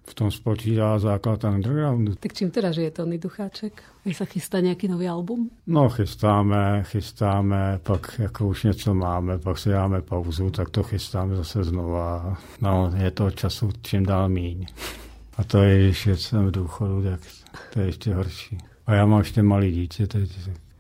V 0.10 0.14
tom 0.14 0.32
spočívá 0.32 1.00
základ 1.00 1.44
undergroundu. 1.44 2.16
Tak 2.16 2.34
čím 2.34 2.52
teda 2.52 2.72
žije 2.72 2.92
Tony 2.92 3.18
Ducháček? 3.18 3.84
Vy 4.06 4.14
se 4.14 4.26
chystá 4.26 4.60
nějaký 4.60 4.88
nový 4.88 5.08
album? 5.08 5.50
No 5.68 5.90
chystáme, 5.90 6.84
chystáme, 6.84 7.80
pak 7.84 8.20
jako 8.20 8.48
už 8.48 8.64
něco 8.64 8.94
máme, 8.94 9.38
pak 9.38 9.58
si 9.58 9.70
dáme 9.70 10.02
pauzu, 10.02 10.50
tak 10.50 10.70
to 10.70 10.84
chystáme 10.84 11.36
zase 11.36 11.64
znova. 11.64 12.38
No, 12.62 12.92
je 12.96 13.12
to 13.12 13.32
času 13.32 13.72
čím 13.82 14.06
dál 14.06 14.30
míň. 14.30 14.66
A 15.38 15.44
to 15.44 15.58
je, 15.58 15.84
když 15.84 16.08
jsem 16.14 16.48
v 16.48 16.52
důchodu, 16.52 17.04
tak 17.04 17.20
to 17.74 17.80
je 17.80 17.86
ještě 17.86 18.14
horší. 18.14 18.58
A 18.86 18.94
já 18.94 19.06
mám 19.06 19.20
ještě 19.20 19.44
malý 19.44 19.72
dítě, 19.72 20.08
teď 20.08 20.32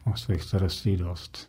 mám 0.05 0.17
svých 0.17 0.41
starostí 0.41 0.97
dost. 0.97 1.47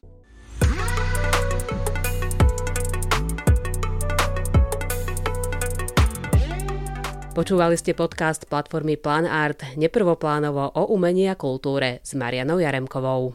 Počúvali 7.39 7.79
ste 7.79 7.95
podcast 7.95 8.51
platformy 8.51 8.99
Plan 8.99 9.23
Art 9.23 9.63
neprvoplánovo 9.79 10.75
o 10.75 10.91
umení 10.91 11.31
a 11.31 11.39
kultúre 11.39 12.03
s 12.03 12.19
Marianou 12.19 12.59
Jaremkovou. 12.59 13.31